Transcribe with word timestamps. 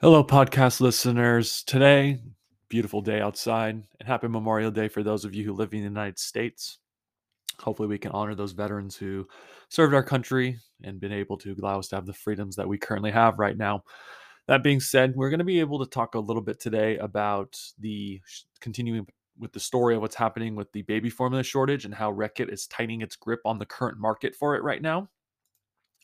Hello, 0.00 0.22
podcast 0.22 0.80
listeners. 0.80 1.64
Today, 1.64 2.20
beautiful 2.68 3.00
day 3.00 3.20
outside, 3.20 3.82
and 3.98 4.06
happy 4.06 4.28
Memorial 4.28 4.70
Day 4.70 4.86
for 4.86 5.02
those 5.02 5.24
of 5.24 5.34
you 5.34 5.44
who 5.44 5.52
live 5.52 5.72
in 5.72 5.80
the 5.80 5.86
United 5.86 6.20
States. 6.20 6.78
Hopefully, 7.58 7.88
we 7.88 7.98
can 7.98 8.12
honor 8.12 8.36
those 8.36 8.52
veterans 8.52 8.94
who 8.94 9.26
served 9.70 9.94
our 9.94 10.04
country 10.04 10.56
and 10.84 11.00
been 11.00 11.10
able 11.10 11.36
to 11.38 11.52
allow 11.60 11.80
us 11.80 11.88
to 11.88 11.96
have 11.96 12.06
the 12.06 12.12
freedoms 12.12 12.54
that 12.54 12.68
we 12.68 12.78
currently 12.78 13.10
have 13.10 13.40
right 13.40 13.56
now. 13.56 13.82
That 14.46 14.62
being 14.62 14.78
said, 14.78 15.16
we're 15.16 15.30
going 15.30 15.40
to 15.40 15.44
be 15.44 15.58
able 15.58 15.84
to 15.84 15.90
talk 15.90 16.14
a 16.14 16.20
little 16.20 16.42
bit 16.42 16.60
today 16.60 16.96
about 16.98 17.58
the 17.80 18.20
continuing 18.60 19.04
with 19.36 19.52
the 19.52 19.58
story 19.58 19.96
of 19.96 20.00
what's 20.00 20.14
happening 20.14 20.54
with 20.54 20.70
the 20.70 20.82
baby 20.82 21.10
formula 21.10 21.42
shortage 21.42 21.84
and 21.84 21.94
how 21.94 22.12
Reckitt 22.12 22.52
is 22.52 22.68
tightening 22.68 23.00
its 23.00 23.16
grip 23.16 23.40
on 23.44 23.58
the 23.58 23.66
current 23.66 23.98
market 23.98 24.36
for 24.36 24.54
it 24.54 24.62
right 24.62 24.80
now. 24.80 25.08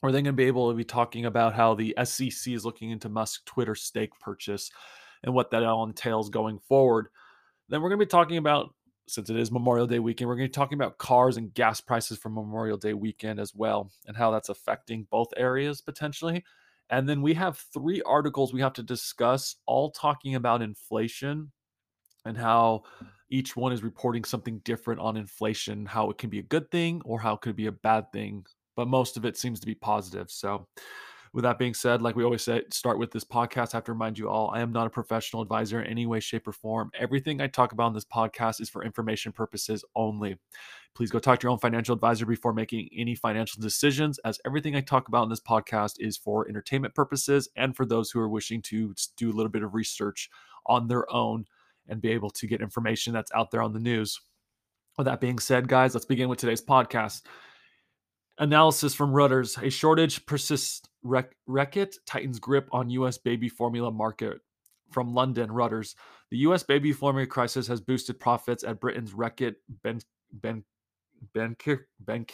We're 0.04 0.12
then 0.12 0.24
going 0.24 0.34
to 0.34 0.36
be 0.36 0.44
able 0.44 0.68
to 0.70 0.76
be 0.76 0.84
talking 0.84 1.24
about 1.24 1.54
how 1.54 1.72
the 1.72 1.96
SEC 2.04 2.52
is 2.52 2.66
looking 2.66 2.90
into 2.90 3.08
Musk's 3.08 3.42
Twitter 3.46 3.74
stake 3.74 4.10
purchase 4.20 4.70
and 5.22 5.32
what 5.32 5.50
that 5.50 5.62
all 5.62 5.86
entails 5.86 6.28
going 6.28 6.58
forward. 6.58 7.08
Then 7.70 7.80
we're 7.80 7.88
going 7.88 8.00
to 8.00 8.04
be 8.04 8.10
talking 8.10 8.36
about, 8.36 8.74
since 9.08 9.30
it 9.30 9.36
is 9.38 9.50
Memorial 9.50 9.86
Day 9.86 10.00
weekend, 10.00 10.28
we're 10.28 10.36
going 10.36 10.44
to 10.44 10.50
be 10.50 10.54
talking 10.54 10.76
about 10.76 10.98
cars 10.98 11.38
and 11.38 11.54
gas 11.54 11.80
prices 11.80 12.18
for 12.18 12.28
Memorial 12.28 12.76
Day 12.76 12.92
weekend 12.92 13.40
as 13.40 13.54
well, 13.54 13.90
and 14.06 14.14
how 14.14 14.30
that's 14.30 14.50
affecting 14.50 15.06
both 15.10 15.28
areas 15.38 15.80
potentially. 15.80 16.44
And 16.90 17.08
then 17.08 17.22
we 17.22 17.32
have 17.32 17.64
three 17.72 18.02
articles 18.02 18.52
we 18.52 18.60
have 18.60 18.74
to 18.74 18.82
discuss, 18.82 19.56
all 19.64 19.90
talking 19.90 20.34
about 20.34 20.60
inflation 20.60 21.50
and 22.26 22.36
how 22.36 22.82
each 23.30 23.56
one 23.56 23.72
is 23.72 23.82
reporting 23.82 24.24
something 24.24 24.58
different 24.66 25.00
on 25.00 25.16
inflation, 25.16 25.86
how 25.86 26.10
it 26.10 26.18
can 26.18 26.28
be 26.28 26.40
a 26.40 26.42
good 26.42 26.70
thing 26.70 27.00
or 27.06 27.20
how 27.20 27.36
it 27.36 27.40
could 27.40 27.56
be 27.56 27.68
a 27.68 27.72
bad 27.72 28.12
thing 28.12 28.44
but 28.76 28.88
most 28.88 29.16
of 29.16 29.24
it 29.24 29.36
seems 29.36 29.60
to 29.60 29.66
be 29.66 29.74
positive. 29.74 30.30
So, 30.30 30.66
with 31.34 31.42
that 31.42 31.58
being 31.58 31.74
said, 31.74 32.00
like 32.00 32.14
we 32.14 32.22
always 32.22 32.44
say, 32.44 32.62
start 32.70 32.96
with 32.96 33.10
this 33.10 33.24
podcast. 33.24 33.74
I 33.74 33.78
have 33.78 33.84
to 33.84 33.92
remind 33.92 34.16
you 34.16 34.28
all, 34.28 34.50
I 34.50 34.60
am 34.60 34.70
not 34.70 34.86
a 34.86 34.90
professional 34.90 35.42
advisor 35.42 35.82
in 35.82 35.90
any 35.90 36.06
way, 36.06 36.20
shape, 36.20 36.46
or 36.46 36.52
form. 36.52 36.92
Everything 36.96 37.40
I 37.40 37.48
talk 37.48 37.72
about 37.72 37.88
in 37.88 37.92
this 37.92 38.04
podcast 38.04 38.60
is 38.60 38.70
for 38.70 38.84
information 38.84 39.32
purposes 39.32 39.84
only. 39.96 40.38
Please 40.94 41.10
go 41.10 41.18
talk 41.18 41.40
to 41.40 41.44
your 41.46 41.50
own 41.50 41.58
financial 41.58 41.92
advisor 41.92 42.24
before 42.24 42.52
making 42.52 42.88
any 42.96 43.16
financial 43.16 43.60
decisions, 43.60 44.20
as 44.20 44.38
everything 44.46 44.76
I 44.76 44.80
talk 44.80 45.08
about 45.08 45.24
in 45.24 45.28
this 45.28 45.40
podcast 45.40 45.94
is 45.98 46.16
for 46.16 46.48
entertainment 46.48 46.94
purposes 46.94 47.48
and 47.56 47.76
for 47.76 47.84
those 47.84 48.12
who 48.12 48.20
are 48.20 48.28
wishing 48.28 48.62
to 48.62 48.94
do 49.16 49.28
a 49.28 49.34
little 49.34 49.50
bit 49.50 49.64
of 49.64 49.74
research 49.74 50.30
on 50.66 50.86
their 50.86 51.12
own 51.12 51.46
and 51.88 52.00
be 52.00 52.10
able 52.10 52.30
to 52.30 52.46
get 52.46 52.60
information 52.60 53.12
that's 53.12 53.32
out 53.34 53.50
there 53.50 53.62
on 53.62 53.72
the 53.72 53.80
news. 53.80 54.20
With 54.96 55.06
that 55.06 55.20
being 55.20 55.40
said, 55.40 55.66
guys, 55.66 55.94
let's 55.94 56.06
begin 56.06 56.28
with 56.28 56.38
today's 56.38 56.62
podcast. 56.62 57.22
Analysis 58.38 58.94
from 58.94 59.12
Reuters: 59.12 59.62
A 59.62 59.70
shortage 59.70 60.26
persists. 60.26 60.88
Rec- 61.02 61.36
tightens 62.06 62.38
grip 62.38 62.68
on 62.72 62.90
U.S. 62.90 63.18
baby 63.18 63.48
formula 63.48 63.92
market. 63.92 64.40
From 64.90 65.14
London, 65.14 65.50
Reuters: 65.50 65.94
The 66.30 66.38
U.S. 66.38 66.62
baby 66.62 66.92
formula 66.92 67.26
crisis 67.26 67.66
has 67.68 67.80
boosted 67.80 68.18
profits 68.18 68.64
at 68.64 68.80
Britain's 68.80 69.12
Reckitt 69.12 69.56
Ben 69.82 70.00
Ben 70.32 70.64
Ben, 71.32 71.56
ben 72.00 72.26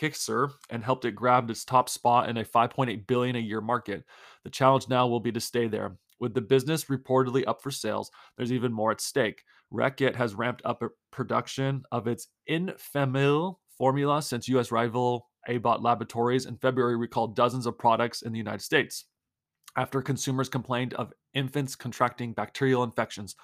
and 0.70 0.84
helped 0.84 1.04
it 1.04 1.14
grab 1.14 1.50
its 1.50 1.64
top 1.64 1.88
spot 1.88 2.28
in 2.28 2.36
a 2.38 2.44
5.8 2.44 3.06
billion 3.06 3.36
a 3.36 3.40
year 3.40 3.60
market. 3.60 4.04
The 4.44 4.50
challenge 4.50 4.88
now 4.88 5.06
will 5.06 5.20
be 5.20 5.32
to 5.32 5.40
stay 5.40 5.68
there. 5.68 5.96
With 6.18 6.34
the 6.34 6.40
business 6.40 6.86
reportedly 6.86 7.44
up 7.46 7.62
for 7.62 7.70
sales, 7.70 8.10
there's 8.36 8.52
even 8.52 8.72
more 8.72 8.90
at 8.90 9.00
stake. 9.00 9.42
Reckitt 9.72 10.16
has 10.16 10.34
ramped 10.34 10.62
up 10.64 10.82
production 11.10 11.84
of 11.92 12.06
its 12.06 12.28
Enfamil 12.48 13.56
formula 13.78 14.20
since 14.20 14.48
U.S. 14.48 14.72
rival 14.72 15.29
Abbott 15.48 15.82
Laboratories 15.82 16.46
in 16.46 16.56
February 16.56 16.96
recalled 16.96 17.36
dozens 17.36 17.66
of 17.66 17.78
products 17.78 18.22
in 18.22 18.32
the 18.32 18.38
United 18.38 18.62
States 18.62 19.06
after 19.76 20.02
consumers 20.02 20.48
complained 20.48 20.94
of 20.94 21.12
infants 21.34 21.76
contracting 21.76 22.32
bacterial 22.32 22.82
infections. 22.82 23.36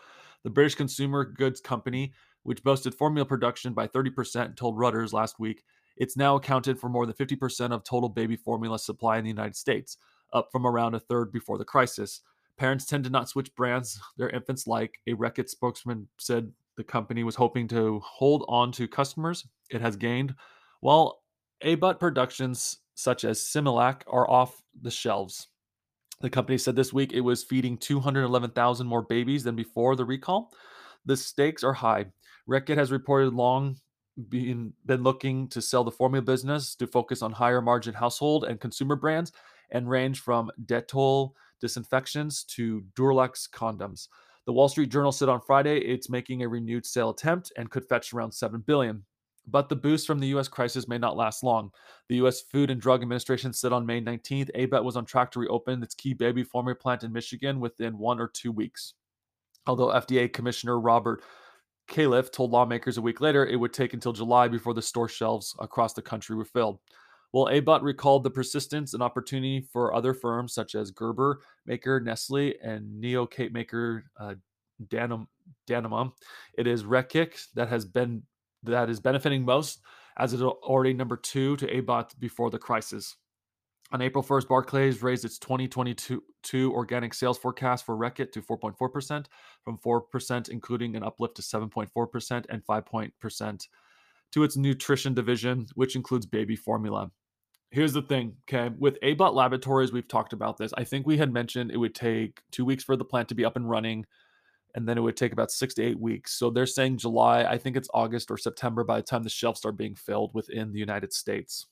The 0.44 0.50
British 0.50 0.74
Consumer 0.74 1.24
Goods 1.24 1.60
Company, 1.60 2.12
which 2.42 2.64
boasted 2.64 2.94
formula 2.94 3.24
production 3.24 3.72
by 3.72 3.86
30%, 3.88 4.56
told 4.56 4.76
Reuters 4.76 5.12
last 5.12 5.38
week 5.38 5.62
it's 5.96 6.16
now 6.16 6.36
accounted 6.36 6.78
for 6.78 6.88
more 6.88 7.06
than 7.06 7.14
50% 7.14 7.72
of 7.72 7.82
total 7.84 8.08
baby 8.08 8.36
formula 8.36 8.78
supply 8.78 9.18
in 9.18 9.24
the 9.24 9.30
United 9.30 9.56
States, 9.56 9.96
up 10.32 10.48
from 10.52 10.66
around 10.66 10.94
a 10.94 11.00
third 11.00 11.32
before 11.32 11.58
the 11.58 11.64
crisis. 11.64 12.20
Parents 12.58 12.86
tend 12.86 13.04
to 13.04 13.10
not 13.10 13.28
switch 13.28 13.54
brands 13.54 14.00
their 14.16 14.30
infants 14.30 14.66
like. 14.66 14.98
A 15.06 15.12
Reckitt 15.12 15.48
spokesman 15.48 16.08
said 16.18 16.52
the 16.76 16.84
company 16.84 17.24
was 17.24 17.34
hoping 17.34 17.68
to 17.68 18.00
hold 18.00 18.44
on 18.48 18.72
to 18.72 18.86
customers 18.88 19.46
it 19.70 19.80
has 19.80 19.96
gained, 19.96 20.34
while 20.80 21.22
Abbott 21.62 21.98
productions 21.98 22.78
such 22.94 23.24
as 23.24 23.40
Similac 23.40 24.02
are 24.06 24.28
off 24.28 24.62
the 24.80 24.90
shelves. 24.90 25.48
The 26.20 26.30
company 26.30 26.56
said 26.58 26.76
this 26.76 26.92
week 26.92 27.12
it 27.12 27.20
was 27.20 27.44
feeding 27.44 27.76
211,000 27.76 28.86
more 28.86 29.02
babies 29.02 29.44
than 29.44 29.54
before 29.54 29.96
the 29.96 30.04
recall. 30.04 30.52
The 31.04 31.16
stakes 31.16 31.62
are 31.62 31.74
high. 31.74 32.06
Reckitt 32.48 32.78
has 32.78 32.90
reported 32.90 33.34
long 33.34 33.76
been, 34.28 34.72
been 34.86 35.02
looking 35.02 35.48
to 35.48 35.60
sell 35.60 35.84
the 35.84 35.90
formula 35.90 36.22
business 36.22 36.74
to 36.76 36.86
focus 36.86 37.20
on 37.22 37.32
higher 37.32 37.60
margin 37.60 37.94
household 37.94 38.44
and 38.44 38.60
consumer 38.60 38.96
brands 38.96 39.32
and 39.70 39.90
range 39.90 40.20
from 40.20 40.50
Dettol 40.64 41.32
disinfections 41.60 42.44
to 42.44 42.82
Duralex 42.94 43.50
condoms. 43.50 44.08
The 44.46 44.52
Wall 44.52 44.68
Street 44.68 44.90
Journal 44.90 45.12
said 45.12 45.28
on 45.28 45.40
Friday 45.40 45.78
it's 45.78 46.08
making 46.08 46.42
a 46.42 46.48
renewed 46.48 46.86
sale 46.86 47.10
attempt 47.10 47.52
and 47.56 47.70
could 47.70 47.84
fetch 47.84 48.12
around 48.12 48.32
7 48.32 48.60
billion. 48.60 49.04
But 49.48 49.68
the 49.68 49.76
boost 49.76 50.06
from 50.06 50.18
the 50.18 50.26
U.S. 50.28 50.48
crisis 50.48 50.88
may 50.88 50.98
not 50.98 51.16
last 51.16 51.44
long. 51.44 51.70
The 52.08 52.16
U.S. 52.16 52.40
Food 52.40 52.70
and 52.70 52.80
Drug 52.80 53.02
Administration 53.02 53.52
said 53.52 53.72
on 53.72 53.86
May 53.86 54.00
19th, 54.00 54.50
Abbott 54.54 54.84
was 54.84 54.96
on 54.96 55.04
track 55.04 55.30
to 55.32 55.40
reopen 55.40 55.82
its 55.82 55.94
key 55.94 56.14
baby 56.14 56.42
formula 56.42 56.74
plant 56.74 57.04
in 57.04 57.12
Michigan 57.12 57.60
within 57.60 57.96
one 57.98 58.20
or 58.20 58.28
two 58.28 58.50
weeks. 58.50 58.94
Although 59.66 59.88
FDA 59.88 60.32
Commissioner 60.32 60.80
Robert 60.80 61.22
Califf 61.88 62.32
told 62.32 62.50
lawmakers 62.50 62.98
a 62.98 63.02
week 63.02 63.20
later 63.20 63.46
it 63.46 63.56
would 63.56 63.72
take 63.72 63.94
until 63.94 64.12
July 64.12 64.48
before 64.48 64.74
the 64.74 64.82
store 64.82 65.08
shelves 65.08 65.54
across 65.60 65.92
the 65.92 66.02
country 66.02 66.34
were 66.34 66.44
filled. 66.44 66.78
Well, 67.32 67.48
Abbott 67.48 67.82
recalled 67.82 68.24
the 68.24 68.30
persistence 68.30 68.94
and 68.94 69.02
opportunity 69.02 69.60
for 69.72 69.94
other 69.94 70.14
firms 70.14 70.54
such 70.54 70.74
as 70.74 70.90
Gerber 70.90 71.40
maker 71.66 72.00
Nestle 72.00 72.54
and 72.62 73.02
Neocate 73.02 73.52
maker 73.52 74.04
uh, 74.18 74.34
Danima. 74.88 76.12
It 76.56 76.66
is 76.66 76.84
Reckitt 76.84 77.46
that 77.54 77.68
has 77.68 77.84
been 77.84 78.22
that 78.66 78.90
is 78.90 79.00
benefiting 79.00 79.44
most, 79.44 79.80
as 80.18 80.32
it 80.32 80.36
is 80.36 80.42
already 80.42 80.92
number 80.92 81.16
two 81.16 81.56
to 81.56 81.76
Abbott 81.76 82.14
before 82.18 82.50
the 82.50 82.58
crisis. 82.58 83.16
On 83.92 84.02
April 84.02 84.24
1st, 84.24 84.48
Barclays 84.48 85.02
raised 85.02 85.24
its 85.24 85.38
2022 85.38 86.22
organic 86.72 87.14
sales 87.14 87.38
forecast 87.38 87.86
for 87.86 87.96
Reckitt 87.96 88.32
to 88.32 88.42
4.4% 88.42 89.26
from 89.62 89.78
4%, 89.78 90.48
including 90.48 90.96
an 90.96 91.04
uplift 91.04 91.36
to 91.36 91.42
7.4% 91.42 92.46
and 92.48 92.66
5% 92.66 93.66
to 94.32 94.42
its 94.42 94.56
nutrition 94.56 95.14
division, 95.14 95.66
which 95.74 95.94
includes 95.94 96.26
baby 96.26 96.56
formula. 96.56 97.12
Here's 97.70 97.92
the 97.92 98.02
thing, 98.02 98.36
okay? 98.48 98.74
With 98.76 98.98
Abbott 99.02 99.34
Laboratories, 99.34 99.92
we've 99.92 100.08
talked 100.08 100.32
about 100.32 100.56
this. 100.56 100.72
I 100.76 100.82
think 100.82 101.06
we 101.06 101.18
had 101.18 101.32
mentioned 101.32 101.70
it 101.70 101.76
would 101.76 101.94
take 101.94 102.40
two 102.50 102.64
weeks 102.64 102.82
for 102.82 102.96
the 102.96 103.04
plant 103.04 103.28
to 103.28 103.34
be 103.36 103.44
up 103.44 103.54
and 103.54 103.70
running 103.70 104.04
and 104.76 104.86
then 104.86 104.98
it 104.98 105.00
would 105.00 105.16
take 105.16 105.32
about 105.32 105.50
six 105.50 105.72
to 105.74 105.82
eight 105.82 105.98
weeks. 105.98 106.34
So 106.34 106.50
they're 106.50 106.66
saying 106.66 106.98
July. 106.98 107.44
I 107.44 107.56
think 107.56 107.76
it's 107.76 107.88
August 107.94 108.30
or 108.30 108.36
September 108.36 108.84
by 108.84 108.98
the 108.98 109.02
time 109.02 109.22
the 109.22 109.30
shelves 109.30 109.58
start 109.58 109.78
being 109.78 109.94
filled 109.94 110.34
within 110.34 110.70
the 110.70 110.78
United 110.78 111.14
States. 111.14 111.66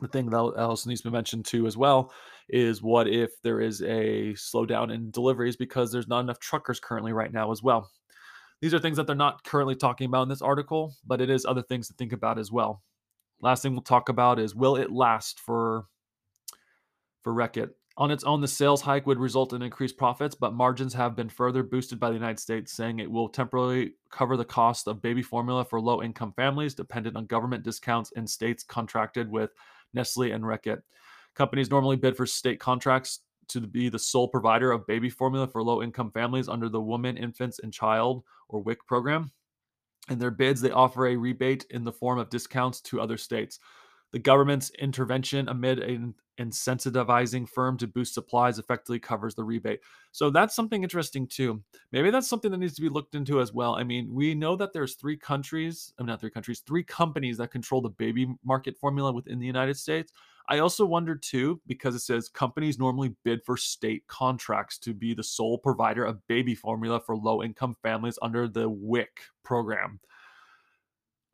The 0.00 0.08
thing 0.08 0.30
that 0.30 0.38
also 0.38 0.88
needs 0.88 1.02
to 1.02 1.10
be 1.10 1.12
mentioned 1.12 1.44
too, 1.44 1.66
as 1.66 1.76
well, 1.76 2.12
is 2.48 2.82
what 2.82 3.08
if 3.08 3.30
there 3.42 3.60
is 3.60 3.82
a 3.82 4.32
slowdown 4.32 4.92
in 4.92 5.10
deliveries 5.10 5.56
because 5.56 5.92
there's 5.92 6.08
not 6.08 6.20
enough 6.20 6.40
truckers 6.40 6.80
currently 6.80 7.12
right 7.12 7.32
now 7.32 7.52
as 7.52 7.62
well. 7.62 7.90
These 8.62 8.72
are 8.72 8.78
things 8.78 8.96
that 8.96 9.06
they're 9.06 9.14
not 9.14 9.44
currently 9.44 9.76
talking 9.76 10.06
about 10.06 10.22
in 10.22 10.28
this 10.30 10.42
article, 10.42 10.94
but 11.06 11.20
it 11.20 11.28
is 11.28 11.44
other 11.44 11.62
things 11.62 11.88
to 11.88 11.94
think 11.94 12.14
about 12.14 12.38
as 12.38 12.50
well. 12.50 12.82
Last 13.42 13.62
thing 13.62 13.72
we'll 13.72 13.82
talk 13.82 14.08
about 14.08 14.38
is 14.38 14.54
will 14.54 14.76
it 14.76 14.90
last 14.90 15.40
for 15.40 15.84
for 17.22 17.34
Reckitt? 17.34 17.70
On 17.96 18.10
its 18.10 18.24
own, 18.24 18.40
the 18.40 18.48
sales 18.48 18.80
hike 18.80 19.06
would 19.06 19.20
result 19.20 19.52
in 19.52 19.62
increased 19.62 19.96
profits, 19.96 20.34
but 20.34 20.52
margins 20.52 20.94
have 20.94 21.14
been 21.14 21.28
further 21.28 21.62
boosted 21.62 22.00
by 22.00 22.08
the 22.08 22.16
United 22.16 22.40
States, 22.40 22.72
saying 22.72 22.98
it 22.98 23.10
will 23.10 23.28
temporarily 23.28 23.92
cover 24.10 24.36
the 24.36 24.44
cost 24.44 24.88
of 24.88 25.00
baby 25.00 25.22
formula 25.22 25.64
for 25.64 25.80
low 25.80 26.02
income 26.02 26.32
families 26.32 26.74
dependent 26.74 27.16
on 27.16 27.26
government 27.26 27.62
discounts 27.62 28.10
in 28.12 28.26
states 28.26 28.64
contracted 28.64 29.30
with 29.30 29.50
Nestle 29.92 30.32
and 30.32 30.42
Reckitt. 30.42 30.82
Companies 31.36 31.70
normally 31.70 31.94
bid 31.94 32.16
for 32.16 32.26
state 32.26 32.58
contracts 32.58 33.20
to 33.48 33.60
be 33.60 33.88
the 33.88 33.98
sole 33.98 34.26
provider 34.26 34.72
of 34.72 34.86
baby 34.88 35.10
formula 35.10 35.46
for 35.46 35.62
low 35.62 35.80
income 35.80 36.10
families 36.10 36.48
under 36.48 36.68
the 36.68 36.80
Women, 36.80 37.16
Infants, 37.16 37.60
and 37.60 37.72
Child 37.72 38.24
or 38.48 38.60
WIC 38.60 38.84
program. 38.86 39.30
In 40.10 40.18
their 40.18 40.32
bids, 40.32 40.60
they 40.60 40.70
offer 40.70 41.06
a 41.06 41.16
rebate 41.16 41.64
in 41.70 41.84
the 41.84 41.92
form 41.92 42.18
of 42.18 42.28
discounts 42.28 42.80
to 42.82 43.00
other 43.00 43.16
states. 43.16 43.60
The 44.10 44.18
government's 44.18 44.70
intervention 44.78 45.48
amid 45.48 45.78
an 45.78 46.14
incentivizing 46.38 47.48
firm 47.48 47.76
to 47.78 47.86
boost 47.86 48.14
supplies 48.14 48.58
effectively 48.58 48.98
covers 48.98 49.34
the 49.34 49.44
rebate. 49.44 49.80
So 50.12 50.30
that's 50.30 50.54
something 50.54 50.82
interesting 50.82 51.26
too. 51.26 51.62
Maybe 51.92 52.10
that's 52.10 52.28
something 52.28 52.50
that 52.50 52.58
needs 52.58 52.74
to 52.74 52.82
be 52.82 52.88
looked 52.88 53.14
into 53.14 53.40
as 53.40 53.52
well. 53.52 53.76
I 53.76 53.84
mean, 53.84 54.12
we 54.12 54.34
know 54.34 54.56
that 54.56 54.72
there's 54.72 54.94
three 54.94 55.16
countries, 55.16 55.92
I'm 55.98 56.06
not 56.06 56.20
three 56.20 56.30
countries, 56.30 56.60
three 56.60 56.82
companies 56.82 57.36
that 57.38 57.50
control 57.50 57.80
the 57.80 57.90
baby 57.90 58.34
market 58.44 58.76
formula 58.76 59.12
within 59.12 59.38
the 59.38 59.46
United 59.46 59.76
States. 59.76 60.12
I 60.48 60.58
also 60.58 60.84
wonder 60.84 61.14
too, 61.14 61.60
because 61.66 61.94
it 61.94 62.00
says 62.00 62.28
companies 62.28 62.78
normally 62.78 63.14
bid 63.24 63.42
for 63.44 63.56
state 63.56 64.06
contracts 64.08 64.78
to 64.80 64.92
be 64.92 65.14
the 65.14 65.22
sole 65.22 65.56
provider 65.56 66.04
of 66.04 66.26
baby 66.26 66.54
formula 66.54 67.00
for 67.00 67.16
low 67.16 67.42
income 67.42 67.76
families 67.82 68.18
under 68.20 68.46
the 68.46 68.68
WIC 68.68 69.20
program. 69.42 70.00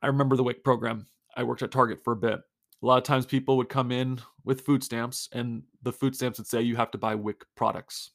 I 0.02 0.06
remember 0.06 0.36
the 0.36 0.44
WIC 0.44 0.62
program. 0.62 1.06
I 1.36 1.42
worked 1.42 1.62
at 1.62 1.70
Target 1.70 2.02
for 2.04 2.12
a 2.12 2.16
bit 2.16 2.40
a 2.82 2.86
lot 2.86 2.98
of 2.98 3.04
times 3.04 3.26
people 3.26 3.56
would 3.56 3.68
come 3.68 3.92
in 3.92 4.20
with 4.44 4.62
food 4.62 4.82
stamps 4.82 5.28
and 5.32 5.62
the 5.82 5.92
food 5.92 6.14
stamps 6.14 6.38
would 6.38 6.46
say 6.46 6.62
you 6.62 6.76
have 6.76 6.90
to 6.90 6.98
buy 6.98 7.14
wic 7.14 7.42
products. 7.54 8.10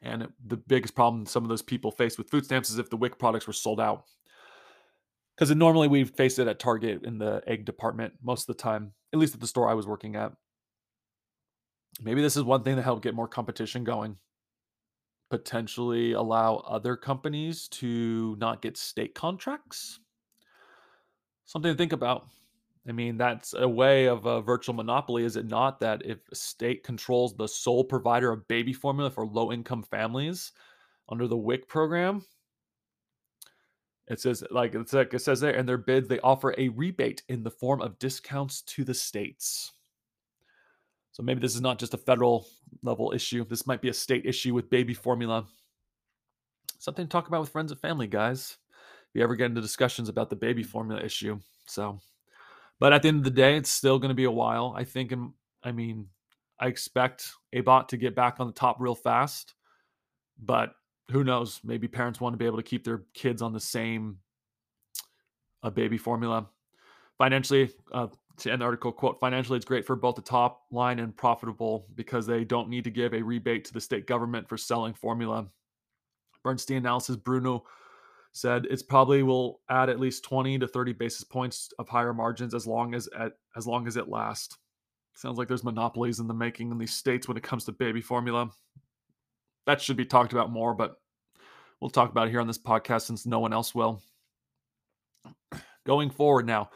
And 0.00 0.28
the 0.46 0.56
biggest 0.56 0.94
problem 0.94 1.26
some 1.26 1.42
of 1.42 1.48
those 1.48 1.62
people 1.62 1.92
face 1.92 2.18
with 2.18 2.30
food 2.30 2.44
stamps 2.44 2.70
is 2.70 2.78
if 2.78 2.90
the 2.90 2.96
wic 2.96 3.18
products 3.18 3.46
were 3.46 3.52
sold 3.52 3.80
out. 3.80 4.04
Because 5.36 5.54
normally 5.54 5.88
we 5.88 6.04
face 6.04 6.38
it 6.38 6.48
at 6.48 6.58
target 6.58 7.04
in 7.04 7.18
the 7.18 7.42
egg 7.46 7.64
department 7.64 8.14
most 8.22 8.48
of 8.48 8.56
the 8.56 8.62
time 8.62 8.92
at 9.12 9.18
least 9.18 9.34
at 9.34 9.40
the 9.40 9.46
store 9.46 9.68
i 9.68 9.74
was 9.74 9.86
working 9.86 10.16
at. 10.16 10.32
Maybe 12.00 12.22
this 12.22 12.36
is 12.36 12.42
one 12.42 12.62
thing 12.62 12.76
to 12.76 12.82
help 12.82 13.02
get 13.02 13.14
more 13.14 13.28
competition 13.28 13.84
going. 13.84 14.16
Potentially 15.30 16.12
allow 16.12 16.56
other 16.56 16.96
companies 16.96 17.68
to 17.68 18.34
not 18.38 18.62
get 18.62 18.76
state 18.78 19.14
contracts. 19.14 20.00
Something 21.44 21.72
to 21.72 21.76
think 21.76 21.92
about 21.92 22.28
I 22.88 22.92
mean, 22.92 23.16
that's 23.16 23.54
a 23.54 23.68
way 23.68 24.06
of 24.06 24.26
a 24.26 24.42
virtual 24.42 24.74
monopoly, 24.74 25.24
is 25.24 25.36
it 25.36 25.46
not? 25.46 25.78
That 25.80 26.04
if 26.04 26.18
a 26.30 26.34
state 26.34 26.82
controls 26.82 27.34
the 27.34 27.46
sole 27.46 27.84
provider 27.84 28.32
of 28.32 28.48
baby 28.48 28.72
formula 28.72 29.10
for 29.10 29.24
low 29.24 29.52
income 29.52 29.84
families 29.84 30.52
under 31.08 31.28
the 31.28 31.36
WIC 31.36 31.68
program, 31.68 32.24
it 34.08 34.20
says, 34.20 34.42
like, 34.50 34.74
it's 34.74 34.92
like 34.92 35.14
it 35.14 35.20
says 35.20 35.40
there, 35.40 35.54
in 35.54 35.64
their 35.64 35.78
bids, 35.78 36.08
they 36.08 36.18
offer 36.20 36.54
a 36.58 36.70
rebate 36.70 37.22
in 37.28 37.44
the 37.44 37.50
form 37.52 37.80
of 37.80 37.98
discounts 38.00 38.62
to 38.62 38.82
the 38.82 38.94
states. 38.94 39.72
So 41.12 41.22
maybe 41.22 41.40
this 41.40 41.54
is 41.54 41.60
not 41.60 41.78
just 41.78 41.94
a 41.94 41.98
federal 41.98 42.46
level 42.82 43.12
issue. 43.14 43.44
This 43.44 43.66
might 43.66 43.80
be 43.80 43.90
a 43.90 43.94
state 43.94 44.26
issue 44.26 44.54
with 44.54 44.70
baby 44.70 44.94
formula. 44.94 45.46
Something 46.78 47.06
to 47.06 47.10
talk 47.10 47.28
about 47.28 47.42
with 47.42 47.50
friends 47.50 47.70
and 47.70 47.80
family, 47.80 48.08
guys. 48.08 48.56
If 49.08 49.14
you 49.14 49.22
ever 49.22 49.36
get 49.36 49.46
into 49.46 49.60
discussions 49.60 50.08
about 50.08 50.30
the 50.30 50.36
baby 50.36 50.64
formula 50.64 51.00
issue. 51.00 51.38
So 51.66 52.00
but 52.82 52.92
at 52.92 53.02
the 53.02 53.06
end 53.06 53.18
of 53.18 53.22
the 53.22 53.30
day, 53.30 53.56
it's 53.56 53.70
still 53.70 54.00
going 54.00 54.08
to 54.08 54.14
be 54.14 54.24
a 54.24 54.30
while. 54.32 54.74
I 54.76 54.82
think, 54.82 55.12
and 55.12 55.30
I 55.62 55.70
mean, 55.70 56.08
I 56.58 56.66
expect 56.66 57.30
Abbott 57.54 57.90
to 57.90 57.96
get 57.96 58.16
back 58.16 58.40
on 58.40 58.48
the 58.48 58.52
top 58.52 58.78
real 58.80 58.96
fast, 58.96 59.54
but 60.36 60.74
who 61.12 61.22
knows? 61.22 61.60
Maybe 61.62 61.86
parents 61.86 62.20
want 62.20 62.32
to 62.32 62.38
be 62.38 62.44
able 62.44 62.56
to 62.56 62.64
keep 62.64 62.82
their 62.82 63.04
kids 63.14 63.40
on 63.40 63.52
the 63.52 63.60
same 63.60 64.18
a 65.62 65.68
uh, 65.68 65.70
baby 65.70 65.96
formula. 65.96 66.48
Financially, 67.18 67.70
uh, 67.92 68.08
to 68.38 68.50
end 68.50 68.62
the 68.62 68.64
article, 68.66 68.90
quote, 68.90 69.20
financially, 69.20 69.58
it's 69.58 69.64
great 69.64 69.86
for 69.86 69.94
both 69.94 70.16
the 70.16 70.20
top 70.20 70.62
line 70.72 70.98
and 70.98 71.16
profitable 71.16 71.86
because 71.94 72.26
they 72.26 72.42
don't 72.42 72.68
need 72.68 72.82
to 72.82 72.90
give 72.90 73.14
a 73.14 73.22
rebate 73.22 73.64
to 73.66 73.72
the 73.72 73.80
state 73.80 74.08
government 74.08 74.48
for 74.48 74.56
selling 74.56 74.92
formula. 74.92 75.46
Bernstein 76.42 76.78
analysis 76.78 77.14
Bruno 77.14 77.62
said 78.32 78.66
it's 78.70 78.82
probably 78.82 79.22
will 79.22 79.60
add 79.68 79.90
at 79.90 80.00
least 80.00 80.24
20 80.24 80.58
to 80.58 80.66
30 80.66 80.92
basis 80.94 81.24
points 81.24 81.72
of 81.78 81.88
higher 81.88 82.14
margins 82.14 82.54
as 82.54 82.66
long 82.66 82.94
as 82.94 83.08
at, 83.18 83.32
as 83.56 83.66
long 83.66 83.86
as 83.86 83.96
it 83.96 84.08
lasts. 84.08 84.56
Sounds 85.14 85.36
like 85.36 85.48
there's 85.48 85.64
monopolies 85.64 86.18
in 86.18 86.26
the 86.26 86.34
making 86.34 86.70
in 86.70 86.78
these 86.78 86.94
states 86.94 87.28
when 87.28 87.36
it 87.36 87.42
comes 87.42 87.66
to 87.66 87.72
baby 87.72 88.00
formula. 88.00 88.50
That 89.66 89.80
should 89.80 89.96
be 89.96 90.06
talked 90.06 90.32
about 90.32 90.50
more, 90.50 90.74
but 90.74 90.96
we'll 91.80 91.90
talk 91.90 92.10
about 92.10 92.28
it 92.28 92.30
here 92.30 92.40
on 92.40 92.46
this 92.46 92.58
podcast 92.58 93.02
since 93.02 93.26
no 93.26 93.38
one 93.38 93.52
else 93.52 93.74
will. 93.74 94.02
Going 95.84 96.10
forward 96.10 96.46
now, 96.46 96.70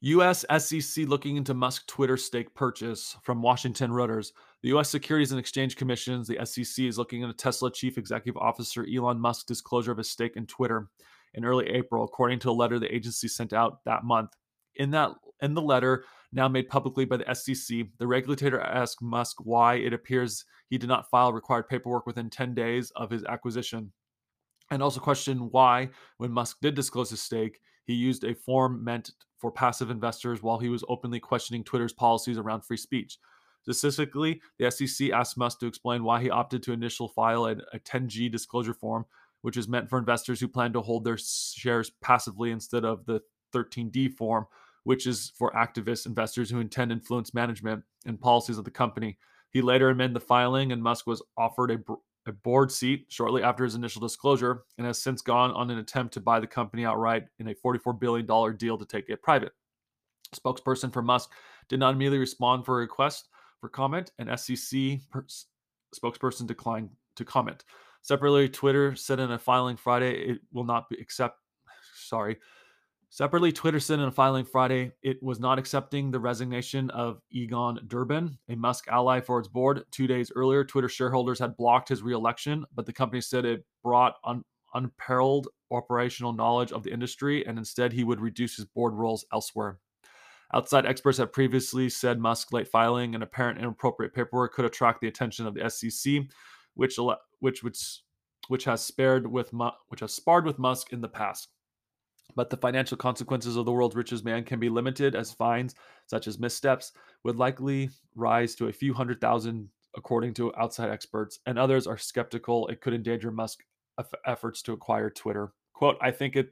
U.S. 0.00 0.44
SEC 0.58 1.06
looking 1.08 1.36
into 1.36 1.54
Musk 1.54 1.86
Twitter 1.86 2.16
stake 2.16 2.54
purchase 2.54 3.16
from 3.22 3.42
Washington 3.42 3.90
Reuters. 3.90 4.32
The 4.62 4.70
U.S. 4.70 4.90
Securities 4.90 5.30
and 5.30 5.38
Exchange 5.38 5.76
Commission, 5.76 6.24
the 6.26 6.44
SEC, 6.44 6.84
is 6.84 6.98
looking 6.98 7.22
into 7.22 7.34
Tesla 7.34 7.72
Chief 7.72 7.96
Executive 7.96 8.36
Officer 8.40 8.84
Elon 8.92 9.20
Musk's 9.20 9.44
disclosure 9.44 9.92
of 9.92 9.98
his 9.98 10.10
stake 10.10 10.36
in 10.36 10.46
Twitter 10.46 10.88
in 11.34 11.44
early 11.44 11.68
April, 11.68 12.04
according 12.04 12.40
to 12.40 12.50
a 12.50 12.52
letter 12.52 12.80
the 12.80 12.92
agency 12.92 13.28
sent 13.28 13.52
out 13.52 13.84
that 13.84 14.02
month. 14.02 14.30
In 14.74 14.90
that, 14.90 15.12
in 15.42 15.54
the 15.54 15.62
letter, 15.62 16.04
now 16.32 16.48
made 16.48 16.68
publicly 16.68 17.04
by 17.04 17.18
the 17.18 17.34
SEC, 17.34 17.86
the 17.98 18.06
regulator 18.06 18.60
asked 18.60 19.00
Musk 19.00 19.36
why 19.44 19.76
it 19.76 19.92
appears 19.92 20.44
he 20.70 20.76
did 20.76 20.88
not 20.88 21.08
file 21.08 21.32
required 21.32 21.68
paperwork 21.68 22.04
within 22.04 22.28
10 22.28 22.52
days 22.54 22.90
of 22.96 23.10
his 23.10 23.24
acquisition, 23.24 23.92
and 24.72 24.82
also 24.82 24.98
questioned 24.98 25.52
why, 25.52 25.88
when 26.16 26.32
Musk 26.32 26.56
did 26.60 26.74
disclose 26.74 27.10
his 27.10 27.22
stake, 27.22 27.60
he 27.84 27.94
used 27.94 28.24
a 28.24 28.34
form 28.34 28.82
meant 28.82 29.12
for 29.38 29.52
passive 29.52 29.90
investors 29.90 30.42
while 30.42 30.58
he 30.58 30.68
was 30.68 30.84
openly 30.88 31.20
questioning 31.20 31.62
Twitter's 31.62 31.92
policies 31.92 32.38
around 32.38 32.62
free 32.62 32.76
speech. 32.76 33.18
Specifically, 33.62 34.40
the 34.58 34.70
SEC 34.70 35.10
asked 35.10 35.36
Musk 35.36 35.60
to 35.60 35.66
explain 35.66 36.04
why 36.04 36.22
he 36.22 36.30
opted 36.30 36.62
to 36.62 36.72
initial 36.72 37.08
file 37.08 37.46
a, 37.46 37.56
a 37.72 37.78
10G 37.78 38.30
disclosure 38.30 38.74
form, 38.74 39.04
which 39.42 39.56
is 39.56 39.68
meant 39.68 39.90
for 39.90 39.98
investors 39.98 40.40
who 40.40 40.48
plan 40.48 40.72
to 40.72 40.80
hold 40.80 41.04
their 41.04 41.18
shares 41.18 41.90
passively 42.00 42.50
instead 42.50 42.84
of 42.84 43.04
the 43.04 43.20
13D 43.54 44.14
form, 44.14 44.46
which 44.84 45.06
is 45.06 45.32
for 45.36 45.52
activist 45.52 46.06
investors 46.06 46.50
who 46.50 46.60
intend 46.60 46.92
influence 46.92 47.34
management 47.34 47.82
and 48.06 48.20
policies 48.20 48.58
of 48.58 48.64
the 48.64 48.70
company. 48.70 49.18
He 49.50 49.62
later 49.62 49.90
amended 49.90 50.16
the 50.16 50.24
filing, 50.24 50.72
and 50.72 50.82
Musk 50.82 51.06
was 51.06 51.22
offered 51.36 51.70
a, 51.70 51.78
a 52.26 52.32
board 52.32 52.70
seat 52.70 53.06
shortly 53.08 53.42
after 53.42 53.64
his 53.64 53.74
initial 53.74 54.00
disclosure 54.00 54.64
and 54.76 54.86
has 54.86 55.00
since 55.00 55.22
gone 55.22 55.50
on 55.52 55.70
an 55.70 55.78
attempt 55.78 56.14
to 56.14 56.20
buy 56.20 56.40
the 56.40 56.46
company 56.46 56.84
outright 56.84 57.24
in 57.38 57.48
a 57.48 57.54
$44 57.54 57.98
billion 57.98 58.56
deal 58.56 58.78
to 58.78 58.84
take 58.84 59.08
it 59.08 59.22
private. 59.22 59.52
spokesperson 60.34 60.92
for 60.92 61.02
Musk 61.02 61.30
did 61.68 61.80
not 61.80 61.94
immediately 61.94 62.18
respond 62.18 62.64
for 62.64 62.78
a 62.78 62.80
request 62.80 63.28
for 63.60 63.68
comment, 63.68 64.12
and 64.18 64.28
SEC 64.38 65.00
pers- 65.10 65.46
spokesperson 65.94 66.46
declined 66.46 66.90
to 67.16 67.24
comment. 67.24 67.64
Separately, 68.02 68.48
Twitter 68.48 68.94
said 68.94 69.20
in 69.20 69.32
a 69.32 69.38
filing 69.38 69.76
Friday 69.76 70.12
it 70.12 70.38
will 70.52 70.64
not 70.64 70.88
be 70.88 70.96
accept. 71.00 71.38
Sorry, 71.94 72.38
Separately, 73.10 73.52
Twitter 73.52 73.80
said 73.80 74.00
in 74.00 74.04
a 74.04 74.12
filing 74.12 74.44
Friday 74.44 74.92
it 75.02 75.22
was 75.22 75.40
not 75.40 75.58
accepting 75.58 76.10
the 76.10 76.20
resignation 76.20 76.90
of 76.90 77.22
Egon 77.30 77.80
Durban, 77.86 78.38
a 78.50 78.54
Musk 78.54 78.86
ally 78.88 79.20
for 79.20 79.38
its 79.38 79.48
board. 79.48 79.82
Two 79.90 80.06
days 80.06 80.30
earlier, 80.36 80.62
Twitter 80.62 80.90
shareholders 80.90 81.38
had 81.38 81.56
blocked 81.56 81.88
his 81.88 82.02
reelection, 82.02 82.66
but 82.74 82.84
the 82.84 82.92
company 82.92 83.22
said 83.22 83.46
it 83.46 83.64
brought 83.82 84.16
un- 84.24 84.44
unparalleled 84.74 85.48
operational 85.70 86.34
knowledge 86.34 86.70
of 86.70 86.82
the 86.82 86.92
industry 86.92 87.46
and 87.46 87.58
instead 87.58 87.94
he 87.94 88.04
would 88.04 88.20
reduce 88.20 88.56
his 88.56 88.66
board 88.66 88.92
roles 88.92 89.24
elsewhere. 89.32 89.78
Outside 90.54 90.86
experts 90.86 91.18
have 91.18 91.32
previously 91.32 91.88
said 91.88 92.18
Musk's 92.18 92.52
late 92.52 92.68
filing 92.68 93.14
and 93.14 93.22
apparent 93.22 93.58
inappropriate 93.58 94.14
paperwork 94.14 94.54
could 94.54 94.64
attract 94.64 95.00
the 95.00 95.08
attention 95.08 95.46
of 95.46 95.54
the 95.54 95.68
SEC, 95.68 96.22
which 96.74 96.96
which 97.40 97.62
which 97.62 98.02
which 98.48 98.64
has 98.64 98.84
spared 98.84 99.26
with 99.26 99.52
which 99.88 100.00
has 100.00 100.14
sparred 100.14 100.46
with 100.46 100.58
Musk 100.58 100.92
in 100.92 101.00
the 101.00 101.08
past 101.08 101.48
but 102.34 102.50
the 102.50 102.56
financial 102.56 102.96
consequences 102.96 103.56
of 103.56 103.64
the 103.64 103.72
world's 103.72 103.96
richest 103.96 104.24
man 104.24 104.44
can 104.44 104.60
be 104.60 104.68
limited 104.68 105.14
as 105.14 105.32
fines, 105.32 105.74
such 106.06 106.26
as 106.26 106.38
missteps, 106.38 106.92
would 107.24 107.36
likely 107.36 107.90
rise 108.14 108.54
to 108.54 108.68
a 108.68 108.72
few 108.72 108.94
hundred 108.94 109.20
thousand, 109.20 109.68
according 109.96 110.34
to 110.34 110.54
outside 110.56 110.90
experts, 110.90 111.40
and 111.46 111.58
others 111.58 111.86
are 111.86 111.98
skeptical 111.98 112.68
it 112.68 112.80
could 112.80 112.94
endanger 112.94 113.30
Musk's 113.30 113.64
efforts 114.26 114.62
to 114.62 114.72
acquire 114.72 115.10
Twitter. 115.10 115.52
Quote, 115.72 115.96
I 116.00 116.10
think 116.10 116.36
it 116.36 116.50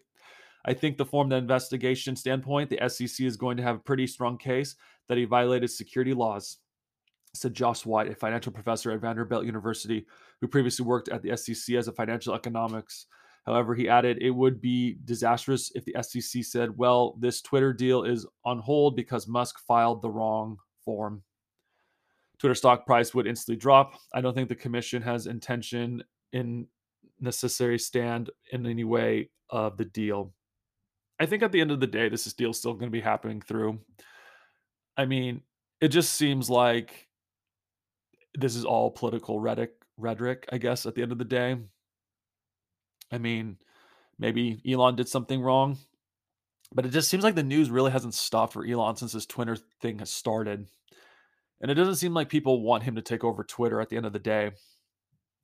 I 0.66 0.74
think 0.74 0.98
the 0.98 1.04
from 1.04 1.28
the 1.28 1.36
investigation 1.36 2.16
standpoint, 2.16 2.70
the 2.70 2.88
SEC 2.88 3.24
is 3.24 3.36
going 3.36 3.56
to 3.56 3.62
have 3.62 3.76
a 3.76 3.80
pretty 3.80 4.06
strong 4.06 4.36
case 4.36 4.74
that 5.08 5.16
he 5.16 5.24
violated 5.24 5.70
security 5.70 6.12
laws, 6.12 6.58
said 7.34 7.54
Josh 7.54 7.86
White, 7.86 8.10
a 8.10 8.14
financial 8.14 8.52
professor 8.52 8.90
at 8.90 9.00
Vanderbilt 9.00 9.44
University, 9.44 10.06
who 10.40 10.48
previously 10.48 10.84
worked 10.84 11.08
at 11.08 11.22
the 11.22 11.36
SEC 11.36 11.76
as 11.76 11.86
a 11.86 11.92
financial 11.92 12.34
economics 12.34 13.06
However, 13.46 13.76
he 13.76 13.88
added 13.88 14.18
it 14.20 14.30
would 14.30 14.60
be 14.60 14.98
disastrous 15.04 15.70
if 15.76 15.84
the 15.84 15.94
SEC 16.02 16.44
said, 16.44 16.76
well, 16.76 17.16
this 17.20 17.40
Twitter 17.40 17.72
deal 17.72 18.02
is 18.02 18.26
on 18.44 18.58
hold 18.58 18.96
because 18.96 19.28
Musk 19.28 19.60
filed 19.60 20.02
the 20.02 20.10
wrong 20.10 20.58
form. 20.84 21.22
Twitter 22.38 22.56
stock 22.56 22.84
price 22.84 23.14
would 23.14 23.26
instantly 23.26 23.56
drop. 23.56 23.94
I 24.12 24.20
don't 24.20 24.34
think 24.34 24.48
the 24.48 24.56
commission 24.56 25.00
has 25.02 25.28
intention 25.28 26.02
in 26.32 26.66
necessary 27.20 27.78
stand 27.78 28.30
in 28.50 28.66
any 28.66 28.84
way 28.84 29.30
of 29.48 29.76
the 29.76 29.84
deal. 29.84 30.34
I 31.18 31.26
think 31.26 31.42
at 31.42 31.52
the 31.52 31.60
end 31.60 31.70
of 31.70 31.80
the 31.80 31.86
day, 31.86 32.08
this 32.08 32.30
deal 32.32 32.50
is 32.50 32.58
still 32.58 32.74
going 32.74 32.90
to 32.90 32.90
be 32.90 33.00
happening 33.00 33.40
through. 33.40 33.80
I 34.96 35.06
mean, 35.06 35.42
it 35.80 35.88
just 35.88 36.14
seems 36.14 36.50
like 36.50 37.08
this 38.34 38.54
is 38.54 38.64
all 38.64 38.90
political 38.90 39.40
rhetoric, 39.40 39.72
rhetoric, 39.96 40.46
I 40.52 40.58
guess, 40.58 40.86
at 40.86 40.94
the 40.94 41.02
end 41.02 41.12
of 41.12 41.18
the 41.18 41.24
day. 41.24 41.56
I 43.10 43.18
mean, 43.18 43.56
maybe 44.18 44.60
Elon 44.68 44.96
did 44.96 45.08
something 45.08 45.40
wrong, 45.40 45.78
but 46.72 46.84
it 46.84 46.90
just 46.90 47.08
seems 47.08 47.24
like 47.24 47.34
the 47.34 47.42
news 47.42 47.70
really 47.70 47.92
hasn't 47.92 48.14
stopped 48.14 48.52
for 48.52 48.66
Elon 48.66 48.96
since 48.96 49.12
this 49.12 49.26
Twitter 49.26 49.56
thing 49.80 49.98
has 50.00 50.10
started. 50.10 50.66
And 51.60 51.70
it 51.70 51.74
doesn't 51.74 51.96
seem 51.96 52.12
like 52.12 52.28
people 52.28 52.62
want 52.62 52.82
him 52.82 52.96
to 52.96 53.02
take 53.02 53.24
over 53.24 53.42
Twitter 53.42 53.80
at 53.80 53.88
the 53.88 53.96
end 53.96 54.06
of 54.06 54.12
the 54.12 54.18
day. 54.18 54.50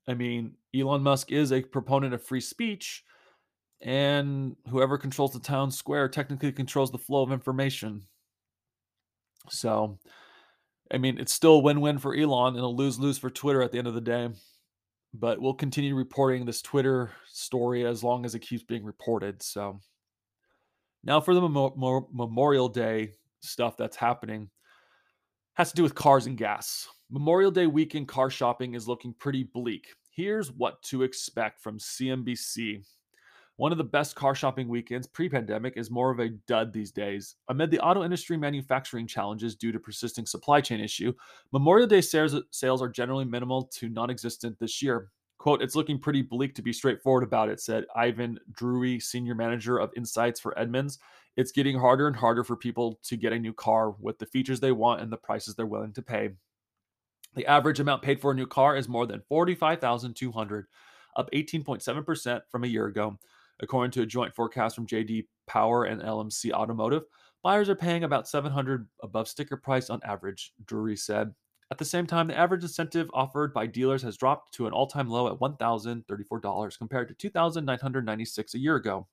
I 0.06 0.14
mean, 0.14 0.56
Elon 0.74 1.02
Musk 1.02 1.30
is 1.30 1.52
a 1.52 1.62
proponent 1.62 2.12
of 2.12 2.22
free 2.22 2.40
speech, 2.40 3.04
and 3.82 4.56
whoever 4.68 4.96
controls 4.96 5.32
the 5.32 5.40
town 5.40 5.70
square 5.70 6.08
technically 6.08 6.52
controls 6.52 6.90
the 6.90 6.98
flow 6.98 7.22
of 7.22 7.32
information. 7.32 8.02
So, 9.50 9.98
I 10.92 10.98
mean, 10.98 11.18
it's 11.18 11.32
still 11.32 11.62
win 11.62 11.80
win 11.80 11.98
for 11.98 12.14
Elon 12.14 12.54
and 12.54 12.64
a 12.64 12.68
lose 12.68 12.98
lose 12.98 13.18
for 13.18 13.30
Twitter 13.30 13.62
at 13.62 13.72
the 13.72 13.78
end 13.78 13.88
of 13.88 13.94
the 13.94 14.00
day. 14.00 14.28
But 15.14 15.40
we'll 15.40 15.54
continue 15.54 15.94
reporting 15.94 16.46
this 16.46 16.62
Twitter 16.62 17.10
story 17.28 17.84
as 17.84 18.02
long 18.02 18.24
as 18.24 18.34
it 18.34 18.40
keeps 18.40 18.62
being 18.62 18.84
reported. 18.84 19.42
So, 19.42 19.80
now 21.02 21.20
for 21.20 21.34
the 21.34 21.40
Mem- 21.40 22.06
Memorial 22.12 22.68
Day 22.68 23.14
stuff 23.40 23.76
that's 23.76 23.96
happening 23.96 24.48
has 25.54 25.70
to 25.70 25.76
do 25.76 25.82
with 25.82 25.94
cars 25.94 26.26
and 26.26 26.38
gas. 26.38 26.88
Memorial 27.10 27.50
Day 27.50 27.66
weekend 27.66 28.08
car 28.08 28.30
shopping 28.30 28.74
is 28.74 28.88
looking 28.88 29.12
pretty 29.12 29.42
bleak. 29.42 29.88
Here's 30.10 30.50
what 30.52 30.82
to 30.84 31.02
expect 31.02 31.60
from 31.60 31.78
CNBC. 31.78 32.82
One 33.56 33.70
of 33.70 33.78
the 33.78 33.84
best 33.84 34.16
car 34.16 34.34
shopping 34.34 34.68
weekends 34.68 35.06
pre 35.06 35.28
pandemic 35.28 35.76
is 35.76 35.90
more 35.90 36.10
of 36.10 36.20
a 36.20 36.30
dud 36.48 36.72
these 36.72 36.90
days. 36.90 37.36
Amid 37.48 37.70
the 37.70 37.80
auto 37.80 38.02
industry 38.02 38.36
manufacturing 38.36 39.06
challenges 39.06 39.54
due 39.54 39.72
to 39.72 39.78
persisting 39.78 40.26
supply 40.26 40.60
chain 40.60 40.80
issue, 40.80 41.12
Memorial 41.52 41.86
Day 41.86 42.00
sales, 42.00 42.34
sales 42.50 42.80
are 42.82 42.88
generally 42.88 43.26
minimal 43.26 43.64
to 43.74 43.88
non 43.88 44.10
existent 44.10 44.58
this 44.58 44.82
year. 44.82 45.10
Quote, 45.38 45.60
it's 45.60 45.74
looking 45.74 45.98
pretty 45.98 46.22
bleak 46.22 46.54
to 46.54 46.62
be 46.62 46.72
straightforward 46.72 47.24
about 47.24 47.48
it, 47.48 47.60
said 47.60 47.84
Ivan 47.96 48.38
Drury, 48.52 49.00
senior 49.00 49.34
manager 49.34 49.78
of 49.78 49.90
insights 49.96 50.38
for 50.38 50.58
Edmunds. 50.58 50.98
It's 51.36 51.52
getting 51.52 51.78
harder 51.78 52.06
and 52.06 52.16
harder 52.16 52.44
for 52.44 52.56
people 52.56 53.00
to 53.04 53.16
get 53.16 53.32
a 53.32 53.38
new 53.38 53.52
car 53.52 53.90
with 53.90 54.18
the 54.18 54.26
features 54.26 54.60
they 54.60 54.72
want 54.72 55.00
and 55.00 55.10
the 55.10 55.16
prices 55.16 55.54
they're 55.54 55.66
willing 55.66 55.92
to 55.94 56.02
pay. 56.02 56.30
The 57.34 57.46
average 57.46 57.80
amount 57.80 58.02
paid 58.02 58.20
for 58.20 58.30
a 58.30 58.34
new 58.34 58.46
car 58.46 58.76
is 58.76 58.88
more 58.88 59.06
than 59.06 59.22
45,200, 59.28 60.66
up 61.16 61.30
18.7% 61.32 62.42
from 62.50 62.64
a 62.64 62.68
year 62.68 62.86
ago. 62.86 63.18
According 63.62 63.92
to 63.92 64.02
a 64.02 64.06
joint 64.06 64.34
forecast 64.34 64.74
from 64.74 64.88
JD 64.88 65.26
Power 65.46 65.84
and 65.84 66.02
LMC 66.02 66.50
Automotive, 66.50 67.04
buyers 67.42 67.68
are 67.68 67.76
paying 67.76 68.02
about 68.02 68.28
700 68.28 68.88
above 69.02 69.28
sticker 69.28 69.56
price 69.56 69.88
on 69.88 70.00
average, 70.04 70.52
Drury 70.66 70.96
said. 70.96 71.32
At 71.70 71.78
the 71.78 71.84
same 71.84 72.06
time, 72.06 72.26
the 72.26 72.36
average 72.36 72.64
incentive 72.64 73.08
offered 73.14 73.54
by 73.54 73.66
dealers 73.66 74.02
has 74.02 74.16
dropped 74.16 74.52
to 74.54 74.66
an 74.66 74.72
all-time 74.72 75.08
low 75.08 75.28
at 75.28 75.38
$1,034 75.38 76.78
compared 76.78 77.08
to 77.08 77.14
2,996 77.14 78.54
a 78.54 78.58
year 78.58 78.76
ago. 78.76 79.06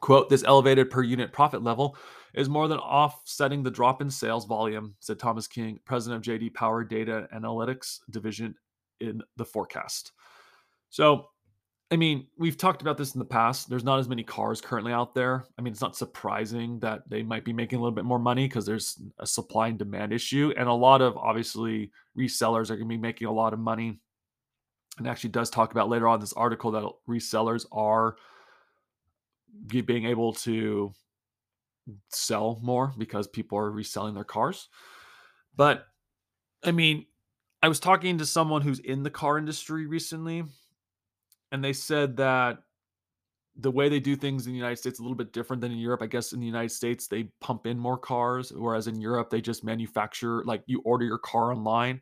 Quote, 0.00 0.28
this 0.28 0.44
elevated 0.44 0.90
per 0.90 1.02
unit 1.02 1.32
profit 1.32 1.62
level 1.62 1.96
is 2.34 2.48
more 2.48 2.68
than 2.68 2.78
offsetting 2.78 3.62
the 3.62 3.70
drop 3.70 4.02
in 4.02 4.10
sales 4.10 4.44
volume, 4.44 4.94
said 5.00 5.18
Thomas 5.18 5.48
King, 5.48 5.80
president 5.84 6.26
of 6.26 6.40
JD 6.40 6.54
Power 6.54 6.84
Data 6.84 7.26
Analytics 7.34 8.00
Division 8.10 8.54
in 9.00 9.22
the 9.36 9.46
forecast. 9.46 10.12
So, 10.90 11.28
I 11.90 11.96
mean, 11.96 12.26
we've 12.36 12.58
talked 12.58 12.82
about 12.82 12.98
this 12.98 13.14
in 13.14 13.18
the 13.18 13.24
past. 13.24 13.70
There's 13.70 13.84
not 13.84 13.98
as 13.98 14.08
many 14.08 14.22
cars 14.22 14.60
currently 14.60 14.92
out 14.92 15.14
there. 15.14 15.46
I 15.58 15.62
mean, 15.62 15.72
it's 15.72 15.80
not 15.80 15.96
surprising 15.96 16.78
that 16.80 17.08
they 17.08 17.22
might 17.22 17.46
be 17.46 17.52
making 17.52 17.78
a 17.78 17.82
little 17.82 17.94
bit 17.94 18.04
more 18.04 18.18
money 18.18 18.46
because 18.46 18.66
there's 18.66 19.00
a 19.18 19.26
supply 19.26 19.68
and 19.68 19.78
demand 19.78 20.12
issue. 20.12 20.52
And 20.56 20.68
a 20.68 20.72
lot 20.72 21.00
of 21.00 21.16
obviously 21.16 21.90
resellers 22.16 22.70
are 22.70 22.76
going 22.76 22.88
to 22.88 22.94
be 22.94 22.98
making 22.98 23.26
a 23.26 23.32
lot 23.32 23.54
of 23.54 23.58
money. 23.58 24.00
And 24.98 25.08
actually 25.08 25.30
does 25.30 25.48
talk 25.48 25.70
about 25.70 25.88
later 25.88 26.08
on 26.08 26.20
this 26.20 26.34
article 26.34 26.72
that 26.72 26.84
resellers 27.08 27.64
are 27.72 28.16
being 29.66 30.04
able 30.04 30.34
to 30.34 30.92
sell 32.10 32.58
more 32.62 32.92
because 32.98 33.26
people 33.26 33.56
are 33.56 33.70
reselling 33.70 34.14
their 34.14 34.24
cars. 34.24 34.68
But 35.56 35.86
I 36.62 36.72
mean, 36.72 37.06
I 37.62 37.68
was 37.68 37.80
talking 37.80 38.18
to 38.18 38.26
someone 38.26 38.60
who's 38.62 38.78
in 38.78 39.02
the 39.02 39.10
car 39.10 39.38
industry 39.38 39.86
recently, 39.86 40.44
and 41.52 41.64
they 41.64 41.72
said 41.72 42.16
that 42.16 42.58
the 43.60 43.70
way 43.70 43.88
they 43.88 44.00
do 44.00 44.14
things 44.14 44.46
in 44.46 44.52
the 44.52 44.58
United 44.58 44.76
States 44.76 44.94
is 44.94 45.00
a 45.00 45.02
little 45.02 45.16
bit 45.16 45.32
different 45.32 45.60
than 45.60 45.72
in 45.72 45.78
Europe. 45.78 46.02
I 46.02 46.06
guess 46.06 46.32
in 46.32 46.40
the 46.40 46.46
United 46.46 46.70
States 46.70 47.08
they 47.08 47.24
pump 47.40 47.66
in 47.66 47.78
more 47.78 47.98
cars, 47.98 48.52
whereas 48.54 48.86
in 48.86 49.00
Europe 49.00 49.30
they 49.30 49.40
just 49.40 49.64
manufacture 49.64 50.44
like 50.44 50.62
you 50.66 50.80
order 50.84 51.04
your 51.04 51.18
car 51.18 51.52
online. 51.52 52.00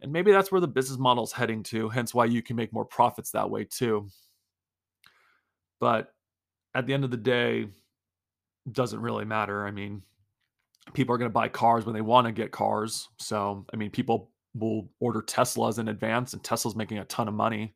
And 0.00 0.10
maybe 0.10 0.32
that's 0.32 0.50
where 0.50 0.62
the 0.62 0.68
business 0.68 0.98
model 0.98 1.24
is 1.24 1.32
heading 1.32 1.62
to, 1.64 1.90
hence 1.90 2.14
why 2.14 2.24
you 2.24 2.42
can 2.42 2.56
make 2.56 2.72
more 2.72 2.86
profits 2.86 3.32
that 3.32 3.50
way 3.50 3.64
too. 3.64 4.08
But 5.78 6.14
at 6.74 6.86
the 6.86 6.94
end 6.94 7.04
of 7.04 7.10
the 7.10 7.18
day, 7.18 7.66
doesn't 8.70 9.00
really 9.00 9.24
matter. 9.24 9.66
I 9.66 9.70
mean, 9.70 10.02
people 10.94 11.14
are 11.14 11.18
going 11.18 11.30
to 11.30 11.34
buy 11.34 11.48
cars 11.48 11.84
when 11.84 11.94
they 11.94 12.00
want 12.00 12.26
to 12.26 12.32
get 12.32 12.52
cars. 12.52 13.08
So, 13.18 13.66
I 13.72 13.76
mean, 13.76 13.90
people 13.90 14.30
will 14.54 14.88
order 15.00 15.20
Teslas 15.20 15.78
in 15.78 15.88
advance, 15.88 16.32
and 16.32 16.42
Tesla's 16.42 16.76
making 16.76 16.98
a 16.98 17.04
ton 17.04 17.28
of 17.28 17.34
money 17.34 17.74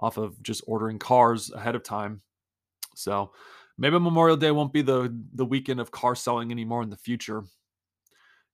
off 0.00 0.16
of 0.16 0.42
just 0.42 0.64
ordering 0.66 0.98
cars 0.98 1.50
ahead 1.52 1.74
of 1.74 1.82
time. 1.82 2.22
So, 2.96 3.32
maybe 3.78 3.98
Memorial 3.98 4.36
Day 4.36 4.50
won't 4.50 4.72
be 4.72 4.82
the 4.82 5.14
the 5.34 5.46
weekend 5.46 5.80
of 5.80 5.90
car 5.90 6.14
selling 6.14 6.50
anymore 6.50 6.82
in 6.82 6.90
the 6.90 6.96
future. 6.96 7.44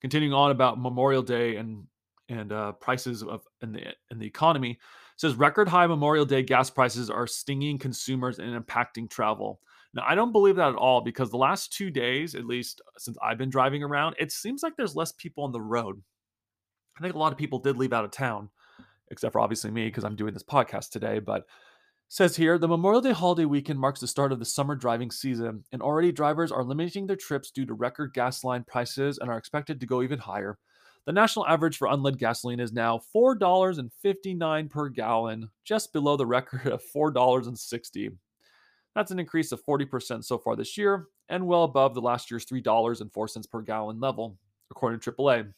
Continuing 0.00 0.34
on 0.34 0.50
about 0.50 0.80
Memorial 0.80 1.22
Day 1.22 1.56
and 1.56 1.86
and 2.28 2.52
uh, 2.52 2.72
prices 2.72 3.22
of 3.22 3.42
in 3.62 3.72
the 3.72 3.94
in 4.10 4.18
the 4.18 4.26
economy 4.26 4.78
says 5.16 5.34
record 5.34 5.68
high 5.68 5.86
Memorial 5.86 6.24
Day 6.24 6.42
gas 6.42 6.68
prices 6.70 7.08
are 7.08 7.26
stinging 7.26 7.78
consumers 7.78 8.38
and 8.38 8.64
impacting 8.64 9.08
travel. 9.08 9.60
Now, 9.94 10.04
I 10.06 10.14
don't 10.14 10.32
believe 10.32 10.56
that 10.56 10.68
at 10.68 10.74
all 10.74 11.00
because 11.00 11.30
the 11.30 11.38
last 11.38 11.72
two 11.72 11.90
days, 11.90 12.34
at 12.34 12.44
least 12.44 12.82
since 12.98 13.16
I've 13.22 13.38
been 13.38 13.48
driving 13.48 13.82
around, 13.82 14.16
it 14.18 14.30
seems 14.30 14.62
like 14.62 14.76
there's 14.76 14.94
less 14.94 15.12
people 15.12 15.44
on 15.44 15.52
the 15.52 15.60
road. 15.60 16.02
I 16.98 17.02
think 17.02 17.14
a 17.14 17.18
lot 17.18 17.32
of 17.32 17.38
people 17.38 17.58
did 17.58 17.78
leave 17.78 17.94
out 17.94 18.04
of 18.04 18.10
town, 18.10 18.50
except 19.10 19.32
for 19.32 19.40
obviously 19.40 19.70
me 19.70 19.86
because 19.86 20.04
I'm 20.04 20.16
doing 20.16 20.34
this 20.34 20.42
podcast 20.42 20.90
today. 20.90 21.18
But 21.18 21.44
says 22.08 22.36
here 22.36 22.58
the 22.58 22.68
Memorial 22.68 23.00
Day 23.00 23.12
holiday 23.12 23.44
weekend 23.44 23.78
marks 23.78 24.00
the 24.00 24.06
start 24.06 24.32
of 24.32 24.38
the 24.38 24.44
summer 24.44 24.74
driving 24.74 25.10
season, 25.10 25.64
and 25.72 25.82
already 25.82 26.12
drivers 26.12 26.52
are 26.52 26.64
limiting 26.64 27.06
their 27.06 27.16
trips 27.16 27.50
due 27.50 27.66
to 27.66 27.74
record 27.74 28.14
gasoline 28.14 28.64
prices 28.64 29.18
and 29.18 29.30
are 29.30 29.38
expected 29.38 29.80
to 29.80 29.86
go 29.86 30.02
even 30.02 30.18
higher. 30.18 30.58
The 31.06 31.12
national 31.12 31.46
average 31.46 31.76
for 31.76 31.86
unleaded 31.88 32.18
gasoline 32.18 32.58
is 32.58 32.72
now 32.72 33.00
$4.59 33.14 34.70
per 34.70 34.88
gallon, 34.88 35.50
just 35.64 35.92
below 35.92 36.16
the 36.16 36.26
record 36.26 36.66
of 36.66 36.82
$4.60. 36.94 38.16
That's 38.96 39.10
an 39.10 39.20
increase 39.20 39.52
of 39.52 39.64
40% 39.64 40.24
so 40.24 40.38
far 40.38 40.56
this 40.56 40.76
year 40.76 41.06
and 41.28 41.46
well 41.46 41.64
above 41.64 41.94
the 41.94 42.00
last 42.00 42.30
year's 42.30 42.46
$3.04 42.46 43.50
per 43.50 43.60
gallon 43.62 44.00
level, 44.00 44.38
according 44.70 45.00
to 45.00 45.12
AAA. 45.12 45.52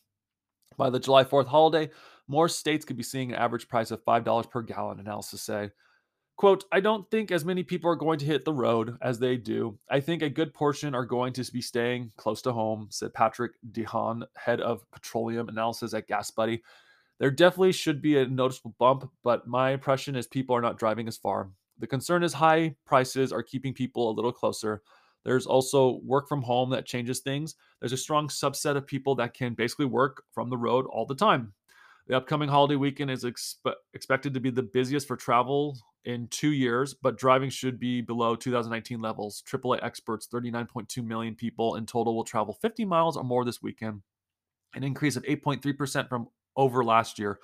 By 0.77 0.91
the 0.91 1.01
July 1.01 1.25
4th 1.25 1.47
holiday, 1.47 1.91
more 2.29 2.49
states 2.49 2.85
could 2.85 2.97
be 2.97 3.03
seeing 3.03 3.33
an 3.33 3.39
average 3.39 3.69
price 3.69 3.91
of 3.91 4.05
$5 4.05 4.51
per 4.51 4.63
gallon, 4.63 5.01
analysis 5.01 5.43
say. 5.43 5.71
Quote, 6.37 6.65
I 6.71 6.79
don't 6.79 7.11
think 7.11 7.33
as 7.33 7.45
many 7.45 7.65
people 7.65 7.91
are 7.91 7.97
going 7.97 8.21
to 8.21 8.25
hit 8.25 8.45
the 8.45 8.53
road 8.53 8.97
as 9.03 9.19
they 9.19 9.37
do. 9.37 9.77
I 9.91 9.99
think 9.99 10.23
a 10.23 10.31
good 10.31 10.55
portion 10.55 10.95
are 10.95 11.05
going 11.05 11.33
to 11.33 11.53
be 11.53 11.61
staying 11.61 12.13
close 12.17 12.43
to 12.43 12.53
home, 12.53 12.87
said 12.91 13.13
Patrick 13.13 13.53
DeHaan, 13.73 14.23
head 14.37 14.61
of 14.61 14.89
petroleum 14.93 15.49
analysis 15.49 15.95
at 15.95 16.07
Gas 16.07 16.31
Buddy. 16.31 16.63
There 17.19 17.33
definitely 17.33 17.73
should 17.73 18.01
be 18.01 18.19
a 18.19 18.27
noticeable 18.29 18.77
bump, 18.79 19.11
but 19.25 19.49
my 19.49 19.71
impression 19.71 20.15
is 20.15 20.29
people 20.29 20.55
are 20.55 20.61
not 20.61 20.79
driving 20.79 21.09
as 21.09 21.17
far. 21.17 21.51
The 21.81 21.89
concern 21.89 22.23
is 22.23 22.33
high 22.33 22.77
prices 22.87 23.33
are 23.33 23.43
keeping 23.43 23.75
people 23.75 24.09
a 24.09 24.15
little 24.15 24.33
closer. 24.33 24.83
There's 25.25 25.47
also 25.47 26.01
work 26.05 26.29
from 26.29 26.43
home 26.43 26.71
that 26.71 26.87
changes 26.87 27.19
things. 27.19 27.57
There's 27.81 27.93
a 27.93 27.97
strong 27.97 28.29
subset 28.29 28.77
of 28.77 28.87
people 28.87 29.17
that 29.17 29.35
can 29.35 29.55
basically 29.55 29.87
work 29.87 30.23
from 30.33 30.51
the 30.51 30.57
road 30.57 30.87
all 30.87 31.07
the 31.07 31.17
time. 31.17 31.53
The 32.09 32.17
upcoming 32.17 32.49
holiday 32.49 32.77
weekend 32.77 33.11
is 33.11 33.25
expe- 33.25 33.75
expected 33.93 34.33
to 34.35 34.41
be 34.41 34.51
the 34.51 34.63
busiest 34.63 35.07
for 35.07 35.17
travel 35.17 35.79
in 36.07 36.27
two 36.29 36.53
years, 36.53 36.95
but 36.95 37.19
driving 37.19 37.51
should 37.51 37.79
be 37.79 38.01
below 38.01 38.35
2019 38.35 39.01
levels. 39.01 39.43
AAA 39.47 39.81
experts 39.83 40.27
39.2 40.33 41.05
million 41.05 41.35
people 41.35 41.77
in 41.77 41.85
total 41.85 42.17
will 42.17 42.25
travel 42.25 42.59
50 42.63 42.87
miles 42.87 43.19
or 43.19 43.25
more 43.25 43.45
this 43.45 43.63
weekend, 43.63 44.01
an 44.75 44.85
increase 44.85 45.17
of 45.17 45.23
8.3% 45.25 46.09
from 46.09 46.29
over 46.57 46.83
last 46.83 47.19
year. 47.19 47.39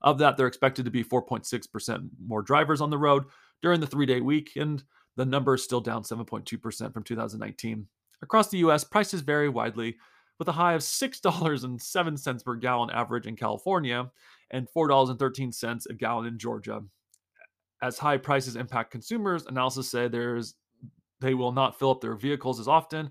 Of 0.00 0.18
that, 0.18 0.36
they're 0.36 0.46
expected 0.46 0.84
to 0.84 0.92
be 0.92 1.02
4.6% 1.02 2.08
more 2.24 2.42
drivers 2.42 2.80
on 2.80 2.90
the 2.90 2.98
road, 2.98 3.24
during 3.62 3.80
the 3.80 3.86
three 3.86 4.06
day 4.06 4.20
weekend, 4.20 4.84
the 5.16 5.24
number 5.24 5.54
is 5.54 5.64
still 5.64 5.80
down 5.80 6.02
7.2% 6.02 6.92
from 6.92 7.02
2019. 7.02 7.86
Across 8.22 8.48
the 8.48 8.58
US, 8.58 8.84
prices 8.84 9.22
vary 9.22 9.48
widely, 9.48 9.96
with 10.38 10.48
a 10.48 10.52
high 10.52 10.74
of 10.74 10.82
$6.07 10.82 12.44
per 12.44 12.54
gallon 12.56 12.90
average 12.90 13.26
in 13.26 13.36
California 13.36 14.10
and 14.50 14.68
$4.13 14.76 15.86
a 15.88 15.94
gallon 15.94 16.26
in 16.26 16.38
Georgia. 16.38 16.82
As 17.82 17.98
high 17.98 18.16
prices 18.16 18.56
impact 18.56 18.90
consumers, 18.90 19.46
analysis 19.46 19.90
say 19.90 20.08
there's 20.08 20.54
they 21.20 21.34
will 21.34 21.52
not 21.52 21.78
fill 21.78 21.90
up 21.90 22.00
their 22.00 22.16
vehicles 22.16 22.60
as 22.60 22.68
often 22.68 23.10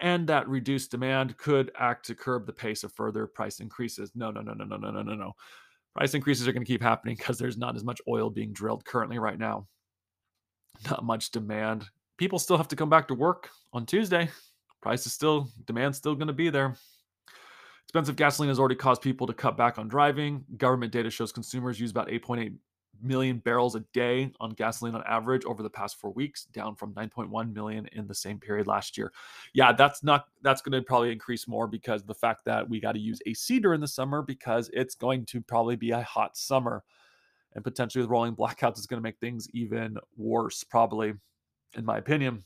and 0.00 0.26
that 0.28 0.48
reduced 0.48 0.90
demand 0.90 1.36
could 1.36 1.70
act 1.78 2.06
to 2.06 2.14
curb 2.14 2.46
the 2.46 2.52
pace 2.52 2.84
of 2.84 2.92
further 2.92 3.26
price 3.26 3.60
increases. 3.60 4.12
No, 4.14 4.30
no, 4.30 4.40
no, 4.40 4.54
no, 4.54 4.64
no, 4.64 4.76
no, 4.76 4.90
no, 4.90 5.02
no, 5.02 5.14
no. 5.14 5.32
Price 5.94 6.14
increases 6.14 6.46
are 6.46 6.52
going 6.52 6.64
to 6.64 6.70
keep 6.70 6.82
happening 6.82 7.16
because 7.16 7.38
there's 7.38 7.58
not 7.58 7.76
as 7.76 7.84
much 7.84 8.00
oil 8.08 8.30
being 8.30 8.52
drilled 8.52 8.84
currently 8.84 9.18
right 9.18 9.38
now. 9.38 9.66
Not 10.88 11.04
much 11.04 11.30
demand. 11.30 11.86
People 12.16 12.38
still 12.38 12.56
have 12.56 12.68
to 12.68 12.76
come 12.76 12.88
back 12.88 13.08
to 13.08 13.14
work 13.14 13.50
on 13.72 13.86
Tuesday. 13.86 14.30
Price 14.80 15.06
is 15.06 15.12
still, 15.12 15.48
demand's 15.66 15.98
still 15.98 16.14
going 16.14 16.28
to 16.28 16.32
be 16.32 16.50
there. 16.50 16.76
Expensive 17.84 18.16
gasoline 18.16 18.48
has 18.48 18.58
already 18.58 18.76
caused 18.76 19.02
people 19.02 19.26
to 19.26 19.32
cut 19.32 19.56
back 19.56 19.78
on 19.78 19.88
driving. 19.88 20.44
Government 20.56 20.92
data 20.92 21.10
shows 21.10 21.32
consumers 21.32 21.80
use 21.80 21.90
about 21.90 22.08
8.8 22.08 22.54
million 23.02 23.38
barrels 23.38 23.74
a 23.74 23.80
day 23.92 24.32
on 24.40 24.50
gasoline 24.50 24.94
on 24.94 25.02
average 25.06 25.44
over 25.44 25.62
the 25.62 25.70
past 25.70 25.98
four 25.98 26.12
weeks, 26.12 26.44
down 26.46 26.74
from 26.74 26.94
9.1 26.94 27.52
million 27.52 27.88
in 27.92 28.06
the 28.06 28.14
same 28.14 28.38
period 28.38 28.66
last 28.66 28.96
year. 28.96 29.12
Yeah, 29.54 29.72
that's 29.72 30.02
not 30.02 30.26
that's 30.42 30.62
going 30.62 30.72
to 30.72 30.82
probably 30.86 31.12
increase 31.12 31.48
more 31.48 31.66
because 31.66 32.04
the 32.04 32.14
fact 32.14 32.44
that 32.44 32.68
we 32.68 32.80
got 32.80 32.92
to 32.92 33.00
use 33.00 33.20
AC 33.26 33.58
during 33.60 33.80
the 33.80 33.88
summer 33.88 34.22
because 34.22 34.70
it's 34.72 34.94
going 34.94 35.24
to 35.26 35.40
probably 35.40 35.76
be 35.76 35.90
a 35.90 36.02
hot 36.02 36.36
summer, 36.36 36.84
and 37.54 37.64
potentially 37.64 38.02
with 38.02 38.10
rolling 38.10 38.36
blackouts 38.36 38.78
is 38.78 38.86
going 38.86 39.00
to 39.00 39.02
make 39.02 39.18
things 39.18 39.48
even 39.52 39.96
worse, 40.16 40.64
probably, 40.64 41.12
in 41.76 41.84
my 41.84 41.98
opinion. 41.98 42.44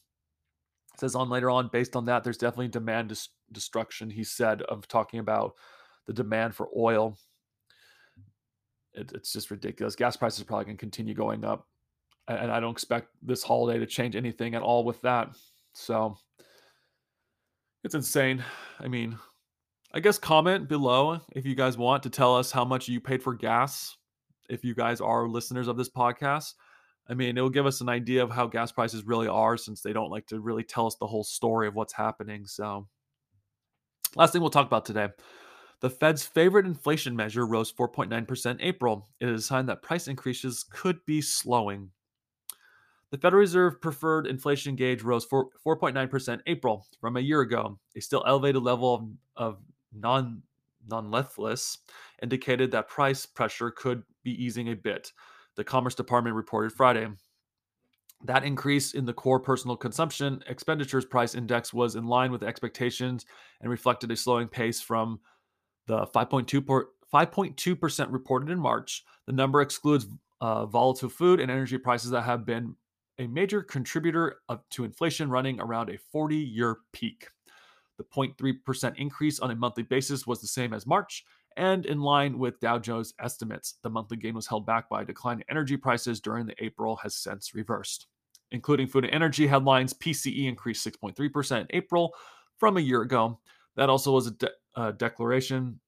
Says 0.98 1.14
on 1.14 1.28
later 1.28 1.50
on, 1.50 1.68
based 1.72 1.96
on 1.96 2.04
that, 2.06 2.22
there's 2.22 2.38
definitely 2.38 2.68
demand 2.68 3.08
dis- 3.08 3.30
destruction. 3.50 4.10
He 4.10 4.24
said 4.24 4.62
of 4.62 4.86
talking 4.86 5.20
about 5.20 5.54
the 6.06 6.12
demand 6.12 6.54
for 6.54 6.68
oil 6.76 7.16
it, 8.94 9.12
it's 9.12 9.32
just 9.32 9.50
ridiculous. 9.50 9.96
Gas 9.96 10.16
prices 10.16 10.40
are 10.40 10.44
probably 10.44 10.66
going 10.66 10.76
to 10.76 10.80
continue 10.80 11.14
going 11.14 11.44
up, 11.44 11.66
and 12.28 12.50
I 12.50 12.60
don't 12.60 12.72
expect 12.72 13.08
this 13.22 13.42
holiday 13.42 13.78
to 13.78 13.86
change 13.86 14.16
anything 14.16 14.54
at 14.54 14.62
all 14.62 14.84
with 14.84 15.00
that. 15.02 15.36
So 15.72 16.16
it's 17.82 17.94
insane. 17.94 18.42
I 18.80 18.88
mean, 18.88 19.18
I 19.92 20.00
guess 20.00 20.18
comment 20.18 20.68
below 20.68 21.20
if 21.34 21.44
you 21.44 21.54
guys 21.54 21.76
want 21.76 22.02
to 22.04 22.10
tell 22.10 22.36
us 22.36 22.50
how 22.50 22.64
much 22.64 22.88
you 22.88 23.00
paid 23.00 23.22
for 23.22 23.34
gas. 23.34 23.96
If 24.48 24.64
you 24.64 24.74
guys 24.74 25.00
are 25.00 25.28
listeners 25.28 25.68
of 25.68 25.76
this 25.76 25.90
podcast, 25.90 26.52
I 27.08 27.14
mean, 27.14 27.36
it 27.36 27.40
will 27.40 27.50
give 27.50 27.66
us 27.66 27.80
an 27.80 27.88
idea 27.88 28.22
of 28.22 28.30
how 28.30 28.46
gas 28.46 28.72
prices 28.72 29.04
really 29.04 29.28
are 29.28 29.56
since 29.56 29.82
they 29.82 29.92
don't 29.92 30.10
like 30.10 30.26
to 30.28 30.40
really 30.40 30.64
tell 30.64 30.86
us 30.86 30.94
the 30.94 31.06
whole 31.06 31.24
story 31.24 31.68
of 31.68 31.74
what's 31.74 31.92
happening. 31.92 32.46
So, 32.46 32.88
last 34.16 34.32
thing 34.32 34.40
we'll 34.40 34.50
talk 34.50 34.66
about 34.66 34.86
today 34.86 35.08
the 35.80 35.90
Fed's 35.90 36.24
favorite 36.24 36.64
inflation 36.64 37.14
measure 37.14 37.46
rose 37.46 37.70
4.9% 37.70 38.50
in 38.50 38.60
April. 38.62 39.06
It 39.20 39.28
is 39.28 39.42
a 39.42 39.46
sign 39.46 39.66
that 39.66 39.82
price 39.82 40.08
increases 40.08 40.64
could 40.70 41.04
be 41.04 41.20
slowing. 41.20 41.90
The 43.10 43.18
Federal 43.18 43.40
Reserve 43.40 43.82
preferred 43.82 44.26
inflation 44.26 44.76
gauge 44.76 45.02
rose 45.02 45.26
4, 45.26 45.50
4.9% 45.64 46.40
April 46.46 46.86
from 47.00 47.18
a 47.18 47.20
year 47.20 47.42
ago. 47.42 47.78
A 47.96 48.00
still 48.00 48.24
elevated 48.26 48.62
level 48.62 48.94
of, 48.94 49.08
of 49.36 49.58
non 49.92 50.42
non-lethless 50.88 51.78
indicated 52.22 52.70
that 52.70 52.88
price 52.88 53.24
pressure 53.24 53.70
could 53.70 54.02
be 54.22 54.32
easing 54.42 54.70
a 54.70 54.74
bit. 54.74 55.12
The 55.56 55.64
Commerce 55.64 55.94
Department 55.94 56.36
reported 56.36 56.72
Friday. 56.72 57.08
That 58.24 58.44
increase 58.44 58.94
in 58.94 59.04
the 59.04 59.12
core 59.12 59.40
personal 59.40 59.76
consumption 59.76 60.42
expenditures 60.48 61.04
price 61.04 61.34
index 61.34 61.74
was 61.74 61.94
in 61.94 62.06
line 62.06 62.32
with 62.32 62.42
expectations 62.42 63.26
and 63.60 63.70
reflected 63.70 64.10
a 64.10 64.16
slowing 64.16 64.48
pace 64.48 64.80
from 64.80 65.20
the 65.86 66.06
5.2% 66.06 68.12
reported 68.12 68.50
in 68.50 68.58
March. 68.58 69.04
The 69.26 69.32
number 69.32 69.60
excludes 69.60 70.06
uh, 70.40 70.66
volatile 70.66 71.10
food 71.10 71.40
and 71.40 71.50
energy 71.50 71.78
prices 71.78 72.10
that 72.10 72.22
have 72.22 72.46
been 72.46 72.76
a 73.18 73.26
major 73.26 73.62
contributor 73.62 74.36
of, 74.48 74.60
to 74.70 74.84
inflation 74.84 75.30
running 75.30 75.60
around 75.60 75.90
a 75.90 75.98
40 76.10 76.36
year 76.36 76.78
peak. 76.92 77.28
The 77.98 78.04
0.3% 78.04 78.96
increase 78.96 79.38
on 79.38 79.50
a 79.50 79.54
monthly 79.54 79.84
basis 79.84 80.26
was 80.26 80.40
the 80.40 80.48
same 80.48 80.72
as 80.72 80.86
March 80.86 81.24
and 81.56 81.86
in 81.86 82.00
line 82.00 82.38
with 82.38 82.60
Dow 82.60 82.78
Jones 82.78 83.14
estimates. 83.18 83.74
The 83.82 83.90
monthly 83.90 84.16
gain 84.16 84.34
was 84.34 84.46
held 84.46 84.66
back 84.66 84.88
by 84.88 85.02
a 85.02 85.04
decline 85.04 85.38
in 85.38 85.44
energy 85.50 85.76
prices 85.76 86.20
during 86.20 86.46
the 86.46 86.64
April 86.64 86.96
has 86.96 87.14
since 87.14 87.54
reversed. 87.54 88.06
Including 88.50 88.86
food 88.86 89.04
and 89.04 89.14
energy 89.14 89.46
headlines, 89.46 89.94
PCE 89.94 90.46
increased 90.46 90.86
6.3% 90.86 91.60
in 91.60 91.66
April 91.70 92.14
from 92.58 92.76
a 92.76 92.80
year 92.80 93.02
ago. 93.02 93.40
That 93.76 93.88
also 93.88 94.12
was 94.12 94.28
a 94.28 94.32
de- 94.32 94.50
uh, 94.76 94.92
declaration 94.92 95.80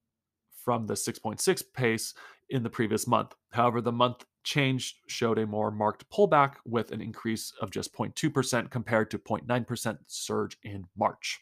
from 0.64 0.86
the 0.86 0.94
6.6 0.94 1.62
pace 1.74 2.14
in 2.50 2.62
the 2.62 2.70
previous 2.70 3.06
month. 3.06 3.34
However, 3.52 3.80
the 3.80 3.92
month 3.92 4.24
change 4.42 4.96
showed 5.08 5.38
a 5.38 5.46
more 5.46 5.70
marked 5.70 6.08
pullback 6.10 6.54
with 6.64 6.92
an 6.92 7.00
increase 7.00 7.52
of 7.60 7.70
just 7.70 7.92
0.2% 7.94 8.70
compared 8.70 9.10
to 9.10 9.18
0.9% 9.18 9.98
surge 10.06 10.56
in 10.62 10.86
March. 10.96 11.40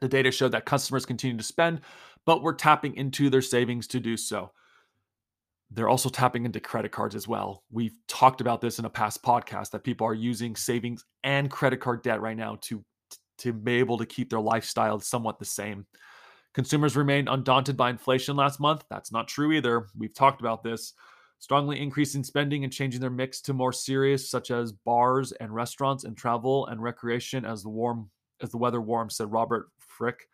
The 0.00 0.08
data 0.08 0.30
showed 0.30 0.52
that 0.52 0.66
customers 0.66 1.06
continue 1.06 1.36
to 1.36 1.42
spend, 1.42 1.80
but 2.26 2.42
were 2.42 2.52
tapping 2.52 2.94
into 2.96 3.30
their 3.30 3.40
savings 3.40 3.86
to 3.86 4.00
do 4.00 4.16
so. 4.16 4.52
They're 5.70 5.88
also 5.88 6.08
tapping 6.08 6.44
into 6.44 6.60
credit 6.60 6.92
cards 6.92 7.14
as 7.14 7.26
well. 7.26 7.64
We've 7.70 7.96
talked 8.06 8.40
about 8.40 8.60
this 8.60 8.78
in 8.78 8.84
a 8.84 8.90
past 8.90 9.22
podcast 9.22 9.70
that 9.70 9.84
people 9.84 10.06
are 10.06 10.14
using 10.14 10.54
savings 10.54 11.04
and 11.24 11.50
credit 11.50 11.78
card 11.78 12.02
debt 12.02 12.20
right 12.20 12.36
now 12.36 12.58
to 12.62 12.84
to 13.38 13.52
be 13.52 13.74
able 13.74 13.98
to 13.98 14.06
keep 14.06 14.30
their 14.30 14.40
lifestyle 14.40 14.98
somewhat 14.98 15.38
the 15.38 15.44
same. 15.44 15.86
Consumers 16.54 16.96
remained 16.96 17.28
undaunted 17.28 17.76
by 17.76 17.90
inflation 17.90 18.34
last 18.34 18.60
month. 18.60 18.84
That's 18.88 19.12
not 19.12 19.28
true 19.28 19.52
either. 19.52 19.88
We've 19.96 20.14
talked 20.14 20.40
about 20.40 20.62
this. 20.62 20.94
Strongly 21.38 21.78
increasing 21.82 22.24
spending 22.24 22.64
and 22.64 22.72
changing 22.72 23.02
their 23.02 23.10
mix 23.10 23.42
to 23.42 23.52
more 23.52 23.74
serious, 23.74 24.30
such 24.30 24.50
as 24.50 24.72
bars 24.72 25.32
and 25.32 25.54
restaurants 25.54 26.04
and 26.04 26.16
travel 26.16 26.66
and 26.68 26.82
recreation 26.82 27.44
as 27.44 27.62
the 27.62 27.68
warm 27.68 28.08
as 28.40 28.50
the 28.50 28.56
weather 28.56 28.80
warms, 28.80 29.16
said 29.16 29.30
Robert 29.30 29.66
Frick. 29.78 30.28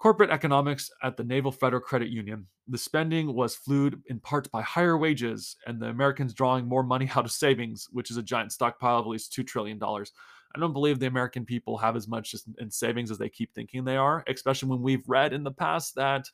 Corporate 0.00 0.30
economics 0.30 0.90
at 1.02 1.18
the 1.18 1.24
Naval 1.24 1.52
Federal 1.52 1.82
Credit 1.82 2.08
Union. 2.08 2.46
The 2.68 2.78
spending 2.78 3.34
was 3.34 3.54
fueled 3.54 3.96
in 4.06 4.18
part 4.18 4.50
by 4.50 4.62
higher 4.62 4.96
wages 4.96 5.56
and 5.66 5.78
the 5.78 5.88
Americans 5.88 6.32
drawing 6.32 6.66
more 6.66 6.82
money 6.82 7.10
out 7.14 7.26
of 7.26 7.32
savings, 7.32 7.86
which 7.92 8.10
is 8.10 8.16
a 8.16 8.22
giant 8.22 8.50
stockpile 8.50 9.00
of 9.00 9.04
at 9.04 9.10
least 9.10 9.36
$2 9.36 9.46
trillion. 9.46 9.78
I 9.82 10.58
don't 10.58 10.72
believe 10.72 10.98
the 10.98 11.06
American 11.06 11.44
people 11.44 11.76
have 11.76 11.96
as 11.96 12.08
much 12.08 12.34
in 12.58 12.70
savings 12.70 13.10
as 13.10 13.18
they 13.18 13.28
keep 13.28 13.52
thinking 13.52 13.84
they 13.84 13.98
are, 13.98 14.24
especially 14.26 14.70
when 14.70 14.80
we've 14.80 15.06
read 15.06 15.34
in 15.34 15.44
the 15.44 15.52
past 15.52 15.94
that 15.96 16.26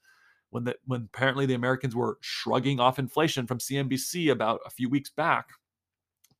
when 0.50 0.62
the, 0.62 0.76
when 0.86 1.08
apparently 1.12 1.44
the 1.44 1.54
Americans 1.54 1.96
were 1.96 2.18
shrugging 2.20 2.78
off 2.78 3.00
inflation 3.00 3.48
from 3.48 3.58
CNBC 3.58 4.30
about 4.30 4.60
a 4.64 4.70
few 4.70 4.88
weeks 4.88 5.10
back. 5.10 5.48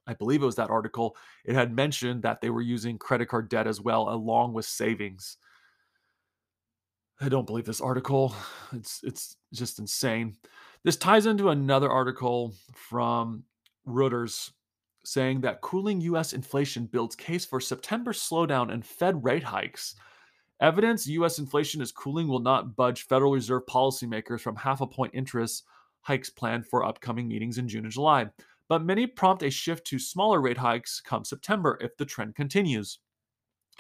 I 0.07 0.15
believe 0.15 0.43
it 0.43 0.47
was 0.47 0.55
that 0.55 0.71
article. 0.71 1.17
It 1.45 1.57
had 1.57 1.75
mentioned 1.75 2.23
that 2.23 2.41
they 2.41 2.51
were 2.51 2.63
using 2.63 2.99
credit 2.99 3.27
card 3.27 3.49
debt 3.49 3.67
as 3.67 3.81
well, 3.81 4.11
along 4.11 4.53
with 4.53 4.65
savings. 4.65 5.39
I 7.21 7.29
don't 7.29 7.47
believe 7.47 7.65
this 7.65 7.81
article. 7.81 8.35
It's 8.73 9.01
it's 9.05 9.37
just 9.53 9.79
insane. 9.79 10.37
This 10.83 10.97
ties 10.97 11.27
into 11.27 11.51
another 11.51 11.89
article 11.89 12.53
from 12.75 13.45
Reuters 13.87 14.51
saying 15.05 15.41
that 15.43 15.61
cooling 15.61 16.01
US 16.01 16.33
inflation 16.33 16.87
builds 16.87 17.15
case 17.15 17.45
for 17.45 17.61
September 17.61 18.13
slowdown 18.13 18.73
and 18.73 18.85
Fed 18.85 19.23
rate 19.23 19.45
hikes. 19.45 19.95
Evidence 20.61 21.07
US 21.07 21.39
inflation 21.39 21.81
is 21.81 21.93
cooling 21.93 22.29
will 22.29 22.41
not 22.41 22.75
budge 22.77 23.07
Federal 23.07 23.33
Reserve 23.33 23.63
policymakers 23.67 24.41
from 24.41 24.57
half 24.57 24.81
a 24.81 24.87
point 24.87 25.15
interest 25.15 25.65
hikes 26.01 26.29
planned 26.29 26.67
for 26.67 26.85
upcoming 26.85 27.29
meetings 27.29 27.59
in 27.59 27.69
June 27.69 27.85
and 27.85 27.93
July. 27.93 28.27
But 28.69 28.85
many 28.85 29.07
prompt 29.07 29.45
a 29.45 29.51
shift 29.51 29.87
to 29.89 29.99
smaller 29.99 30.41
rate 30.41 30.59
hikes 30.59 31.01
come 31.01 31.25
September 31.25 31.79
if 31.81 31.97
the 31.97 32.05
trend 32.05 32.35
continues. 32.35 32.99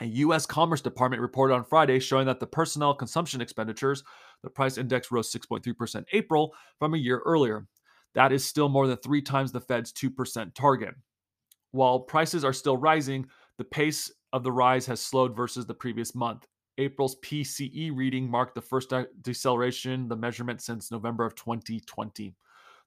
A 0.00 0.04
U.S. 0.04 0.44
Commerce 0.44 0.82
Department 0.82 1.22
report 1.22 1.50
on 1.50 1.64
Friday 1.64 1.98
showing 1.98 2.26
that 2.26 2.38
the 2.38 2.46
personnel 2.46 2.94
consumption 2.94 3.40
expenditures, 3.40 4.04
the 4.42 4.50
price 4.50 4.76
index 4.76 5.10
rose 5.10 5.32
6.3% 5.32 6.04
April 6.12 6.52
from 6.78 6.94
a 6.94 6.98
year 6.98 7.22
earlier. 7.24 7.66
That 8.14 8.32
is 8.32 8.44
still 8.44 8.68
more 8.68 8.86
than 8.86 8.98
three 8.98 9.22
times 9.22 9.52
the 9.52 9.60
Fed's 9.60 9.92
2% 9.92 10.54
target. 10.54 10.94
While 11.72 12.00
prices 12.00 12.44
are 12.44 12.52
still 12.52 12.76
rising, 12.76 13.26
the 13.58 13.64
pace 13.64 14.10
of 14.32 14.42
the 14.42 14.52
rise 14.52 14.86
has 14.86 15.00
slowed 15.00 15.34
versus 15.34 15.66
the 15.66 15.74
previous 15.74 16.14
month. 16.14 16.46
April's 16.78 17.16
PCE 17.20 17.90
reading 17.94 18.30
marked 18.30 18.54
the 18.54 18.60
first 18.60 18.92
deceleration, 19.22 20.08
the 20.08 20.16
measurement 20.16 20.60
since 20.60 20.90
November 20.90 21.24
of 21.24 21.34
2020. 21.34 22.34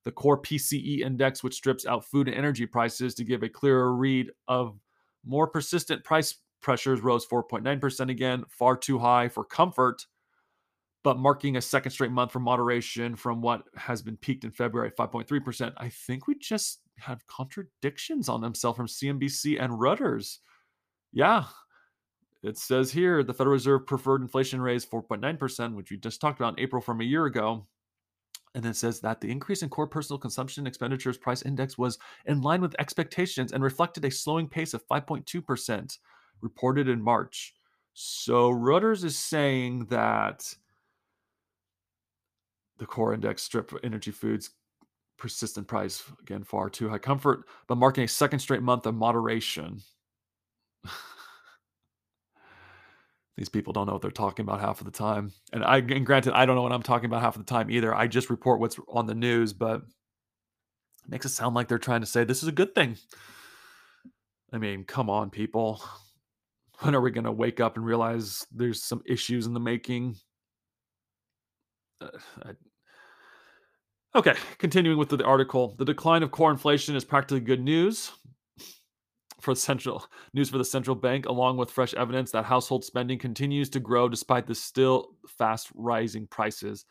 The 0.05 0.11
core 0.11 0.41
PCE 0.41 1.01
index, 1.01 1.43
which 1.43 1.55
strips 1.55 1.85
out 1.85 2.05
food 2.05 2.27
and 2.27 2.37
energy 2.37 2.65
prices 2.65 3.15
to 3.15 3.23
give 3.23 3.43
a 3.43 3.49
clearer 3.49 3.95
read 3.95 4.29
of 4.47 4.79
more 5.25 5.47
persistent 5.47 6.03
price 6.03 6.35
pressures, 6.61 7.01
rose 7.01 7.25
4.9% 7.25 8.09
again, 8.09 8.43
far 8.49 8.77
too 8.77 8.99
high 8.99 9.27
for 9.29 9.43
comfort 9.43 10.05
but 11.03 11.17
marking 11.17 11.55
a 11.55 11.61
second 11.61 11.91
straight 11.91 12.11
month 12.11 12.31
for 12.31 12.39
moderation 12.39 13.15
from 13.15 13.41
what 13.41 13.63
has 13.75 14.01
been 14.01 14.17
peaked 14.17 14.43
in 14.43 14.51
February 14.51 14.91
5.3%. 14.91 15.73
I 15.77 15.89
think 15.89 16.27
we 16.27 16.35
just 16.35 16.81
have 16.97 17.25
contradictions 17.27 18.27
on 18.27 18.41
themselves 18.41 18.77
from 18.77 18.87
CNBC 18.87 19.61
and 19.61 19.73
Reuters. 19.73 20.39
Yeah. 21.13 21.45
it 22.43 22.57
says 22.57 22.91
here 22.91 23.23
the 23.23 23.33
Federal 23.33 23.53
Reserve 23.53 23.87
preferred 23.87 24.21
inflation 24.21 24.61
raised 24.61 24.91
4.9%, 24.91 25.75
which 25.75 25.91
we 25.91 25.97
just 25.97 26.19
talked 26.19 26.39
about 26.39 26.57
in 26.57 26.63
April 26.63 26.81
from 26.81 27.01
a 27.01 27.05
year 27.05 27.25
ago. 27.25 27.65
And 28.55 28.63
then 28.63 28.73
says 28.73 28.99
that 29.01 29.21
the 29.21 29.29
increase 29.29 29.61
in 29.61 29.69
core 29.69 29.87
personal 29.87 30.17
consumption 30.17 30.65
expenditures 30.65 31.19
price 31.19 31.43
index 31.43 31.77
was 31.77 31.99
in 32.25 32.41
line 32.41 32.61
with 32.61 32.75
expectations 32.79 33.51
and 33.51 33.63
reflected 33.63 34.03
a 34.05 34.11
slowing 34.11 34.47
pace 34.47 34.73
of 34.73 34.85
5.2%, 34.87 35.97
reported 36.41 36.87
in 36.87 37.01
March. 37.01 37.53
So 37.93 38.51
Reuters 38.51 39.03
is 39.03 39.17
saying 39.17 39.85
that 39.85 40.55
the 42.77 42.85
core 42.85 43.13
index 43.13 43.43
strip 43.43 43.71
energy 43.83 44.11
foods 44.11 44.51
persistent 45.17 45.67
price 45.67 46.01
again 46.21 46.43
far 46.43 46.69
too 46.69 46.87
high 46.89 46.97
comfort 46.97 47.43
but 47.67 47.75
marking 47.77 48.05
a 48.05 48.07
second 48.07 48.39
straight 48.39 48.63
month 48.63 48.85
of 48.85 48.95
moderation. 48.95 49.81
These 53.37 53.49
people 53.49 53.73
don't 53.73 53.85
know 53.87 53.93
what 53.93 54.01
they're 54.01 54.11
talking 54.11 54.43
about 54.43 54.61
half 54.61 54.79
of 54.81 54.85
the 54.85 54.91
time. 54.91 55.33
And 55.51 55.63
i 55.63 55.77
and 55.77 56.05
granted 56.05 56.33
i 56.33 56.45
don't 56.45 56.55
know 56.55 56.61
what 56.61 56.71
i'm 56.71 56.83
talking 56.83 57.05
about 57.07 57.21
half 57.21 57.35
of 57.35 57.45
the 57.45 57.49
time 57.49 57.69
either. 57.69 57.93
I 57.93 58.07
just 58.07 58.29
report 58.29 58.61
what's 58.61 58.79
on 58.87 59.05
the 59.07 59.15
news 59.15 59.51
but 59.51 59.81
it 61.03 61.09
makes 61.09 61.25
it 61.25 61.29
sound 61.29 61.53
like 61.55 61.67
they're 61.67 61.77
trying 61.77 62.01
to 62.01 62.07
say 62.07 62.23
this 62.23 62.41
is 62.41 62.49
a 62.49 62.53
good 62.53 62.73
thing. 62.73 62.97
I 64.53 64.57
mean 64.57 64.85
come 64.85 65.09
on 65.09 65.29
people 65.31 65.83
when 66.81 66.95
are 66.95 67.01
we 67.01 67.11
going 67.11 67.25
to 67.25 67.31
wake 67.31 67.59
up 67.59 67.77
and 67.77 67.85
realize 67.85 68.45
there's 68.51 68.83
some 68.83 69.01
issues 69.05 69.45
in 69.45 69.53
the 69.53 69.59
making 69.59 70.15
uh, 72.01 72.07
I, 72.43 72.51
Okay, 74.15 74.33
continuing 74.57 74.97
with 74.97 75.09
the 75.09 75.23
article. 75.23 75.75
The 75.77 75.85
decline 75.85 76.23
of 76.23 76.31
core 76.31 76.49
inflation 76.49 76.95
is 76.95 77.05
practically 77.05 77.41
good 77.41 77.61
news 77.61 78.11
for 79.39 79.53
central 79.53 80.03
news 80.33 80.49
for 80.49 80.57
the 80.57 80.65
central 80.65 80.95
bank, 80.95 81.27
along 81.27 81.57
with 81.57 81.69
fresh 81.69 81.93
evidence 81.93 82.31
that 82.31 82.43
household 82.43 82.83
spending 82.83 83.19
continues 83.19 83.69
to 83.69 83.79
grow 83.79 84.09
despite 84.09 84.47
the 84.47 84.55
still 84.55 85.09
fast 85.27 85.69
rising 85.75 86.25
prices. 86.25 86.85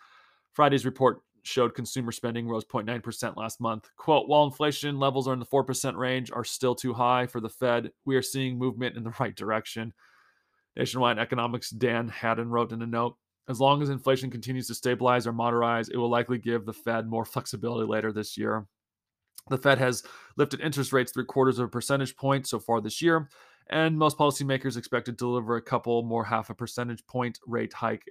Friday's 0.52 0.84
report 0.84 1.22
showed 1.42 1.74
consumer 1.74 2.12
spending 2.12 2.48
rose 2.48 2.64
0.9% 2.64 3.36
last 3.36 3.60
month. 3.60 3.88
Quote, 3.96 4.28
while 4.28 4.44
inflation 4.44 4.98
levels 4.98 5.26
are 5.28 5.32
in 5.32 5.38
the 5.38 5.46
4% 5.46 5.96
range 5.96 6.30
are 6.30 6.44
still 6.44 6.74
too 6.74 6.92
high 6.92 7.26
for 7.26 7.40
the 7.40 7.48
Fed, 7.48 7.90
we 8.04 8.16
are 8.16 8.22
seeing 8.22 8.58
movement 8.58 8.96
in 8.96 9.04
the 9.04 9.14
right 9.20 9.34
direction. 9.34 9.92
Nationwide 10.76 11.18
Economics 11.18 11.70
Dan 11.70 12.08
Haddon 12.08 12.50
wrote 12.50 12.72
in 12.72 12.82
a 12.82 12.86
note 12.86 13.16
as 13.48 13.60
long 13.60 13.82
as 13.82 13.88
inflation 13.88 14.30
continues 14.30 14.66
to 14.66 14.74
stabilize 14.74 15.26
or 15.26 15.32
moderate, 15.32 15.88
it 15.88 15.96
will 15.96 16.10
likely 16.10 16.38
give 16.38 16.66
the 16.66 16.72
Fed 16.72 17.08
more 17.08 17.24
flexibility 17.24 17.88
later 17.88 18.12
this 18.12 18.36
year. 18.36 18.66
The 19.48 19.56
Fed 19.56 19.78
has 19.78 20.02
lifted 20.36 20.60
interest 20.60 20.92
rates 20.92 21.12
three 21.12 21.24
quarters 21.24 21.58
of 21.58 21.64
a 21.64 21.70
percentage 21.70 22.14
point 22.14 22.46
so 22.46 22.58
far 22.58 22.82
this 22.82 23.00
year, 23.00 23.30
and 23.70 23.96
most 23.96 24.18
policymakers 24.18 24.76
expect 24.76 25.06
to 25.06 25.12
deliver 25.12 25.56
a 25.56 25.62
couple 25.62 26.02
more 26.02 26.24
half 26.24 26.50
a 26.50 26.54
percentage 26.54 27.04
point 27.06 27.38
rate 27.46 27.72
hike. 27.72 28.04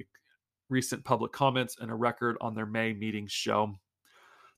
Recent 0.69 1.03
public 1.03 1.32
comments 1.32 1.77
and 1.80 1.89
a 1.89 1.95
record 1.95 2.38
on 2.41 2.53
their 2.53 2.65
May 2.65 2.93
meetings 2.93 3.32
show. 3.32 3.75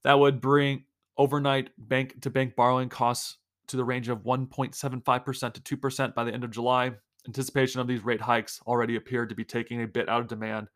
That 0.03 0.19
would 0.19 0.41
bring 0.41 0.85
overnight 1.17 1.69
bank 1.77 2.21
to 2.21 2.29
bank 2.29 2.55
borrowing 2.55 2.89
costs 2.89 3.37
to 3.67 3.77
the 3.77 3.83
range 3.83 4.09
of 4.09 4.23
1.75% 4.23 5.53
to 5.53 5.77
2% 5.77 6.15
by 6.15 6.23
the 6.23 6.33
end 6.33 6.43
of 6.43 6.51
July, 6.51 6.93
Anticipation 7.27 7.81
of 7.81 7.87
these 7.87 8.03
rate 8.03 8.21
hikes 8.21 8.61
already 8.65 8.95
appeared 8.95 9.29
to 9.29 9.35
be 9.35 9.43
taking 9.43 9.81
a 9.81 9.87
bit 9.87 10.07
out 10.07 10.21
of 10.21 10.27
demand 10.27 10.67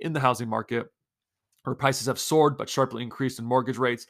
in 0.00 0.12
the 0.12 0.20
housing 0.20 0.48
market, 0.48 0.88
where 1.62 1.76
prices 1.76 2.08
have 2.08 2.18
soared 2.18 2.58
but 2.58 2.68
sharply 2.68 3.02
increased 3.02 3.38
in 3.38 3.44
mortgage 3.44 3.78
rates, 3.78 4.06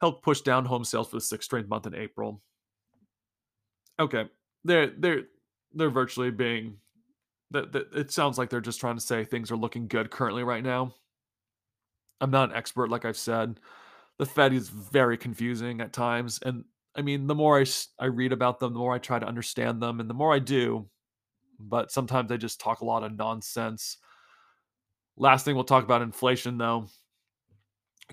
helped 0.00 0.22
push 0.22 0.42
down 0.42 0.66
home 0.66 0.84
sales 0.84 1.08
for 1.08 1.16
the 1.16 1.22
sixth 1.22 1.46
straight 1.46 1.66
month 1.66 1.86
in 1.86 1.94
April. 1.94 2.42
Okay, 3.98 4.28
they're 4.64 4.92
they're 4.98 5.22
they're 5.72 5.90
virtually 5.90 6.30
being 6.30 6.76
that 7.54 7.88
it 7.94 8.10
sounds 8.10 8.38
like 8.38 8.50
they're 8.50 8.60
just 8.60 8.80
trying 8.80 8.96
to 8.96 9.00
say 9.00 9.24
things 9.24 9.50
are 9.50 9.56
looking 9.56 9.88
good 9.88 10.10
currently 10.10 10.44
right 10.44 10.62
now. 10.62 10.94
I'm 12.20 12.30
not 12.30 12.50
an 12.50 12.56
expert, 12.56 12.90
like 12.90 13.04
I've 13.04 13.16
said. 13.16 13.58
The 14.18 14.26
Fed 14.26 14.52
is 14.52 14.68
very 14.68 15.16
confusing 15.16 15.80
at 15.80 15.92
times, 15.92 16.38
and 16.44 16.64
I 16.96 17.02
mean, 17.02 17.26
the 17.26 17.34
more 17.34 17.60
I 17.60 17.64
I 17.98 18.06
read 18.06 18.32
about 18.32 18.60
them, 18.60 18.72
the 18.72 18.78
more 18.78 18.94
I 18.94 18.98
try 18.98 19.18
to 19.18 19.26
understand 19.26 19.82
them, 19.82 20.00
and 20.00 20.08
the 20.08 20.14
more 20.14 20.32
I 20.32 20.38
do, 20.38 20.88
but 21.58 21.90
sometimes 21.90 22.28
they 22.28 22.38
just 22.38 22.60
talk 22.60 22.80
a 22.80 22.84
lot 22.84 23.02
of 23.02 23.16
nonsense. 23.16 23.98
Last 25.16 25.44
thing 25.44 25.54
we'll 25.54 25.64
talk 25.64 25.84
about 25.84 26.02
inflation 26.02 26.58
though. 26.58 26.86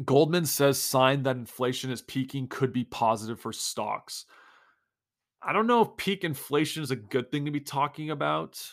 Goldman 0.06 0.46
says 0.46 0.82
sign 0.82 1.24
that 1.24 1.36
inflation 1.36 1.92
is 1.92 2.02
peaking 2.02 2.48
could 2.48 2.72
be 2.72 2.86
positive 2.86 3.40
for 3.40 3.52
stocks. 3.52 4.26
I 5.42 5.54
don't 5.54 5.68
know 5.68 5.82
if 5.82 5.98
peak 5.98 6.24
inflation 6.24 6.84
is 6.84 6.92
a 6.92 6.96
good 6.96 7.32
thing 7.32 7.46
to 7.46 7.52
be 7.52 7.60
talking 7.60 8.12
about, 8.12 8.64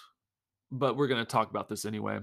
but 0.71 0.97
we're 0.97 1.09
going 1.09 1.25
to 1.25 1.31
talk 1.31 1.51
about 1.51 1.69
this 1.69 1.85
anyway. 1.85 2.19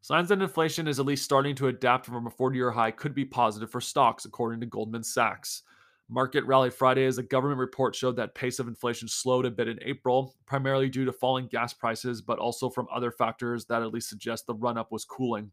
Signs 0.00 0.28
that 0.28 0.42
inflation 0.42 0.86
is 0.86 1.00
at 1.00 1.06
least 1.06 1.24
starting 1.24 1.54
to 1.56 1.68
adapt 1.68 2.06
from 2.06 2.26
a 2.26 2.30
40 2.30 2.56
year 2.56 2.70
high 2.70 2.90
could 2.90 3.14
be 3.14 3.24
positive 3.24 3.70
for 3.70 3.80
stocks, 3.80 4.24
according 4.24 4.60
to 4.60 4.66
Goldman 4.66 5.02
Sachs. 5.02 5.62
Market 6.10 6.44
rally 6.44 6.68
Friday 6.68 7.06
as 7.06 7.16
a 7.16 7.22
government 7.22 7.58
report 7.58 7.94
showed 7.94 8.16
that 8.16 8.34
pace 8.34 8.58
of 8.58 8.68
inflation 8.68 9.08
slowed 9.08 9.46
a 9.46 9.50
bit 9.50 9.68
in 9.68 9.78
April, 9.82 10.34
primarily 10.44 10.90
due 10.90 11.06
to 11.06 11.12
falling 11.12 11.46
gas 11.46 11.72
prices, 11.72 12.20
but 12.20 12.38
also 12.38 12.68
from 12.68 12.86
other 12.92 13.10
factors 13.10 13.64
that 13.66 13.80
at 13.80 13.92
least 13.92 14.10
suggest 14.10 14.46
the 14.46 14.54
run 14.54 14.76
up 14.76 14.92
was 14.92 15.06
cooling. 15.06 15.50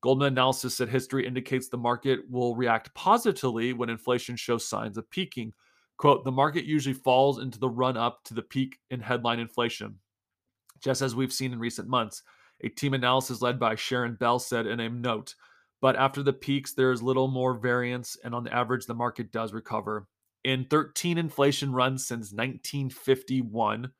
Goldman 0.00 0.28
analysis 0.28 0.76
said 0.76 0.88
history 0.88 1.26
indicates 1.26 1.68
the 1.68 1.76
market 1.76 2.20
will 2.30 2.54
react 2.54 2.94
positively 2.94 3.72
when 3.72 3.90
inflation 3.90 4.36
shows 4.36 4.66
signs 4.66 4.96
of 4.96 5.10
peaking. 5.10 5.52
Quote, 5.96 6.24
the 6.24 6.32
market 6.32 6.64
usually 6.64 6.94
falls 6.94 7.40
into 7.40 7.58
the 7.58 7.68
run 7.68 7.96
up 7.96 8.22
to 8.24 8.34
the 8.34 8.42
peak 8.42 8.78
in 8.90 9.00
headline 9.00 9.40
inflation, 9.40 9.98
just 10.80 11.02
as 11.02 11.14
we've 11.14 11.32
seen 11.32 11.52
in 11.52 11.58
recent 11.58 11.88
months. 11.88 12.22
A 12.62 12.68
team 12.68 12.94
analysis 12.94 13.40
led 13.40 13.58
by 13.58 13.74
Sharon 13.74 14.14
Bell 14.14 14.38
said 14.38 14.66
in 14.66 14.80
a 14.80 14.88
note 14.88 15.34
but 15.80 15.96
after 15.96 16.22
the 16.22 16.32
peaks, 16.32 16.72
there's 16.72 17.02
little 17.02 17.28
more 17.28 17.54
variance, 17.54 18.16
and 18.22 18.34
on 18.34 18.44
the 18.44 18.54
average, 18.54 18.86
the 18.86 18.94
market 18.94 19.32
does 19.32 19.52
recover. 19.52 20.06
In 20.44 20.66
13 20.66 21.18
inflation 21.18 21.72
runs 21.72 22.06
since 22.06 22.32
1951, 22.32 23.90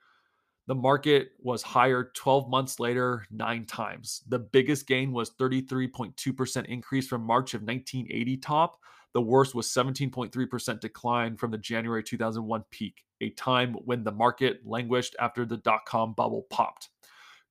the 0.67 0.75
market 0.75 1.31
was 1.41 1.63
higher 1.63 2.11
12 2.15 2.49
months 2.49 2.79
later, 2.79 3.27
nine 3.31 3.65
times. 3.65 4.23
The 4.29 4.39
biggest 4.39 4.87
gain 4.87 5.13
was 5.13 5.31
33.2% 5.33 6.67
increase 6.67 7.09
from 7.09 7.23
March 7.23 7.55
of 7.55 7.63
1980 7.63 8.37
top. 8.37 8.79
The 9.13 9.23
worst 9.23 9.55
was 9.55 9.67
17.3% 9.69 10.81
decline 10.81 11.37
from 11.37 11.51
the 11.51 11.59
January 11.59 12.03
2001 12.03 12.65
peak, 12.71 13.05
a 13.21 13.31
time 13.31 13.75
when 13.85 14.05
the 14.05 14.13
market 14.13 14.61
languished 14.65 15.17
after 15.21 15.45
the 15.45 15.59
dot 15.59 15.85
com 15.87 16.15
bubble 16.15 16.47
popped. 16.51 16.89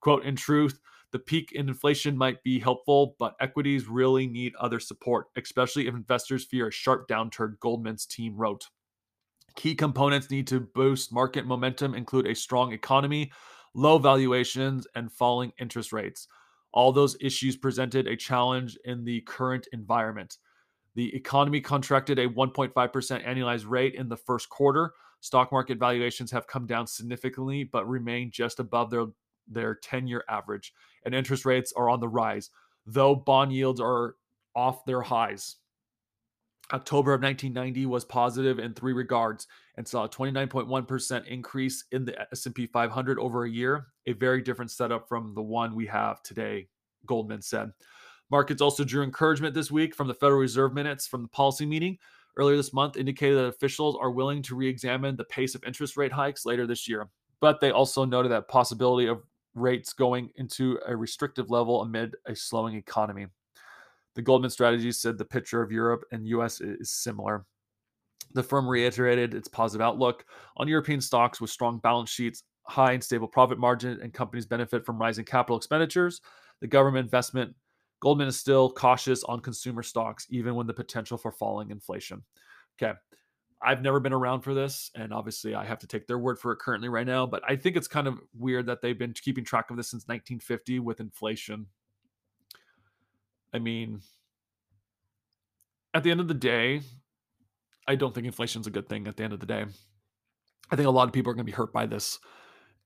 Quote, 0.01 0.23
in 0.25 0.36
truth, 0.36 0.79
the 1.12 1.19
peak 1.19 1.51
in 1.53 1.67
inflation 1.67 2.15
might 2.17 2.41
be 2.43 2.60
helpful, 2.60 3.15
but 3.17 3.36
equities 3.39 3.88
really 3.88 4.27
need 4.27 4.53
other 4.55 4.79
support, 4.79 5.27
especially 5.36 5.88
if 5.88 5.95
investors 5.95 6.45
fear 6.45 6.67
a 6.67 6.71
sharp 6.71 7.08
downturn, 7.08 7.60
Goldman's 7.60 8.05
team 8.05 8.36
wrote. 8.36 8.67
Key 9.55 9.75
components 9.75 10.29
need 10.29 10.47
to 10.47 10.60
boost 10.60 11.12
market 11.12 11.45
momentum 11.45 11.95
include 11.95 12.27
a 12.27 12.36
strong 12.36 12.71
economy, 12.73 13.32
low 13.73 13.97
valuations, 13.97 14.88
and 14.95 15.12
falling 15.12 15.51
interest 15.60 15.91
rates. 15.91 16.27
All 16.71 16.91
those 16.91 17.17
issues 17.19 17.58
presented 17.58 18.08
a 18.08 18.15
challenge 18.15 18.77
in 18.86 19.03
the 19.03 19.21
current 19.21 19.67
environment. 19.73 20.38
The 20.95 21.13
economy 21.15 21.62
contracted 21.62 22.19
a 22.19 22.27
1.5% 22.27 22.73
annualized 23.25 23.67
rate 23.67 23.95
in 23.95 24.10
the 24.10 24.17
first 24.17 24.49
quarter. 24.49 24.93
Stock 25.21 25.51
market 25.51 25.77
valuations 25.77 26.32
have 26.32 26.47
come 26.47 26.65
down 26.65 26.88
significantly, 26.88 27.63
but 27.63 27.88
remain 27.88 28.32
just 28.32 28.60
above 28.60 28.89
their 28.89 29.08
their 29.51 29.75
10 29.75 30.08
year 30.08 30.23
average, 30.29 30.73
and 31.05 31.15
interest 31.15 31.45
rates 31.45 31.73
are 31.75 31.89
on 31.89 31.99
the 31.99 32.08
rise, 32.08 32.51
though 32.86 33.15
bond 33.15 33.51
yields 33.51 33.82
are 33.82 34.15
off 34.55 34.86
their 34.86 35.01
highs. 35.01 35.55
October 36.71 37.13
of 37.13 37.21
1990 37.21 37.88
was 37.88 38.05
positive 38.05 38.60
in 38.60 38.73
three 38.73 38.93
regards 38.93 39.47
and 39.75 39.88
saw 39.88 40.03
a 40.03 40.10
29.1% 40.10 41.25
increase 41.25 41.84
in 41.91 42.05
the 42.05 42.21
S&P 42.32 42.67
500 42.67 43.17
over 43.17 43.43
a 43.43 43.49
year, 43.49 43.88
a 44.05 44.13
very 44.13 44.41
different 44.41 44.69
setup 44.69 45.10
from 45.10 45.34
the 45.34 45.41
one 45.41 45.73
we 45.73 45.88
have 45.88 46.21
today, 46.21 46.67
Goldman 47.08 47.41
said. 47.41 47.71
Markets 48.29 48.62
also 48.62 48.84
drew 48.84 49.01
encouragement 49.01 49.55
this 49.55 49.71
week 49.71 49.95
from 49.95 50.08
the 50.08 50.13
Federal 50.13 50.39
Reserve 50.39 50.73
minutes 50.73 51.08
from 51.08 51.23
the 51.23 51.27
policy 51.29 51.65
meeting 51.65 51.97
earlier 52.38 52.58
this 52.58 52.74
month 52.74 52.98
indicated 52.98 53.36
that 53.36 53.46
officials 53.46 53.98
are 54.00 54.12
willing 54.12 54.42
to 54.44 54.56
re-examine 54.56 55.15
the 55.15 55.26
pace 55.26 55.56
of 55.56 55.63
interest 55.63 55.98
rate 55.98 56.12
hikes 56.12 56.46
later 56.46 56.65
this 56.65 56.88
year. 56.88 57.08
But 57.42 57.60
they 57.60 57.72
also 57.72 58.06
noted 58.06 58.30
that 58.32 58.48
possibility 58.48 59.08
of 59.08 59.24
rates 59.56 59.94
going 59.94 60.30
into 60.36 60.80
a 60.86 60.96
restrictive 60.96 61.50
level 61.50 61.82
amid 61.82 62.15
a 62.26 62.36
slowing 62.36 62.76
economy. 62.76 63.28
The 64.15 64.22
Goldman 64.22 64.50
strategy 64.50 64.92
said 64.92 65.18
the 65.18 65.26
picture 65.26 65.62
of 65.62 65.72
Europe 65.72 66.04
and 66.12 66.28
US 66.28 66.62
is 66.62 66.92
similar. 66.92 67.46
The 68.34 68.44
firm 68.44 68.68
reiterated 68.68 69.34
its 69.34 69.48
positive 69.48 69.82
outlook 69.82 70.26
on 70.58 70.68
European 70.68 71.02
stocks 71.02 71.42
with 71.42 71.50
strong 71.50 71.80
balance 71.80 72.10
sheets, 72.10 72.44
high 72.63 72.94
and 72.94 73.04
stable 73.04 73.28
profit 73.28 73.58
margin, 73.58 74.00
and 74.02 74.13
companies 74.13 74.46
benefit 74.46 74.86
from 74.86 75.00
rising 75.00 75.26
capital 75.26 75.58
expenditures. 75.58 76.22
The 76.62 76.68
government 76.68 77.06
investment, 77.06 77.56
Goldman 78.00 78.28
is 78.28 78.40
still 78.40 78.72
cautious 78.72 79.24
on 79.24 79.42
consumer 79.42 79.84
stocks, 79.84 80.26
even 80.30 80.56
when 80.56 80.68
the 80.68 80.74
potential 80.74 81.18
for 81.18 81.32
falling 81.32 81.72
inflation. 81.72 82.24
Okay. 82.82 82.98
I've 83.62 83.82
never 83.82 84.00
been 84.00 84.14
around 84.14 84.42
for 84.42 84.54
this, 84.54 84.90
and 84.96 85.14
obviously 85.14 85.54
I 85.54 85.66
have 85.66 85.80
to 85.80 85.88
take 85.88 86.08
their 86.08 86.18
word 86.18 86.40
for 86.40 86.54
it 86.54 86.60
currently 86.60 86.88
right 86.88 87.06
now. 87.06 87.26
But 87.26 87.44
I 87.46 87.58
think 87.58 87.76
it's 87.76 87.90
kind 87.90 88.08
of 88.08 88.18
weird 88.38 88.68
that 88.68 88.82
they've 88.82 88.98
been 88.98 89.14
keeping 89.14 89.44
track 89.44 89.70
of 89.70 89.76
this 89.76 89.90
since 89.90 90.04
1950 90.08 90.80
with 90.80 91.02
inflation. 91.02 91.66
I 93.54 93.60
mean, 93.60 94.00
at 95.94 96.04
the 96.04 96.12
end 96.12 96.22
of 96.22 96.30
the 96.30 96.34
day, 96.34 96.82
I 97.86 97.96
don't 97.96 98.16
think 98.16 98.28
inflation 98.28 98.62
is 98.62 98.68
a 98.68 98.72
good 98.72 98.88
thing 98.88 99.08
at 99.08 99.18
the 99.18 99.24
end 99.24 99.34
of 99.34 99.42
the 99.42 99.46
day. 99.46 99.66
I 100.72 100.76
think 100.76 100.88
a 100.88 100.92
lot 100.92 101.08
of 101.08 101.14
people 101.14 101.32
are 101.32 101.34
going 101.34 101.46
to 101.46 101.52
be 101.52 101.56
hurt 101.56 101.74
by 101.74 101.86
this. 101.86 102.20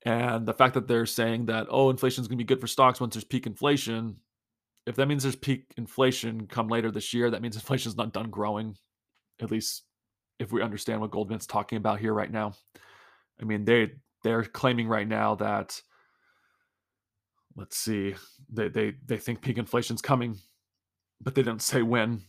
And 0.06 0.46
the 0.46 0.54
fact 0.54 0.74
that 0.74 0.88
they're 0.88 1.06
saying 1.06 1.46
that, 1.48 1.68
oh, 1.70 1.90
inflation 1.90 2.22
is 2.22 2.28
going 2.28 2.38
to 2.38 2.44
be 2.44 2.48
good 2.48 2.62
for 2.62 2.68
stocks 2.68 3.00
once 3.00 3.14
there's 3.14 3.24
peak 3.24 3.46
inflation, 3.46 4.16
if 4.86 4.96
that 4.96 5.08
means 5.08 5.24
there's 5.24 5.36
peak 5.36 5.66
inflation 5.78 6.48
come 6.48 6.68
later 6.68 6.92
this 6.92 7.14
year, 7.14 7.30
that 7.32 7.42
means 7.42 7.56
inflation 7.56 7.90
is 7.90 7.98
not 7.98 8.14
done 8.14 8.30
growing, 8.30 8.76
at 9.42 9.52
least 9.52 9.84
if 10.40 10.52
we 10.52 10.62
understand 10.62 11.00
what 11.00 11.12
Goldman's 11.12 11.48
talking 11.48 11.78
about 11.78 12.00
here 12.00 12.14
right 12.14 12.32
now. 12.32 12.54
I 13.42 13.46
mean, 13.46 13.66
they 13.66 13.92
they're 14.24 14.44
claiming 14.44 14.88
right 14.88 15.08
now 15.08 15.36
that 15.36 15.82
let's 17.56 17.78
see, 17.78 18.16
they 18.52 18.70
they 18.70 18.94
they 19.06 19.18
think 19.18 19.42
peak 19.42 19.58
inflation's 19.58 20.02
coming, 20.02 20.38
but 21.22 21.36
they 21.36 21.44
don't 21.44 21.62
say 21.62 21.82
when. 21.82 22.22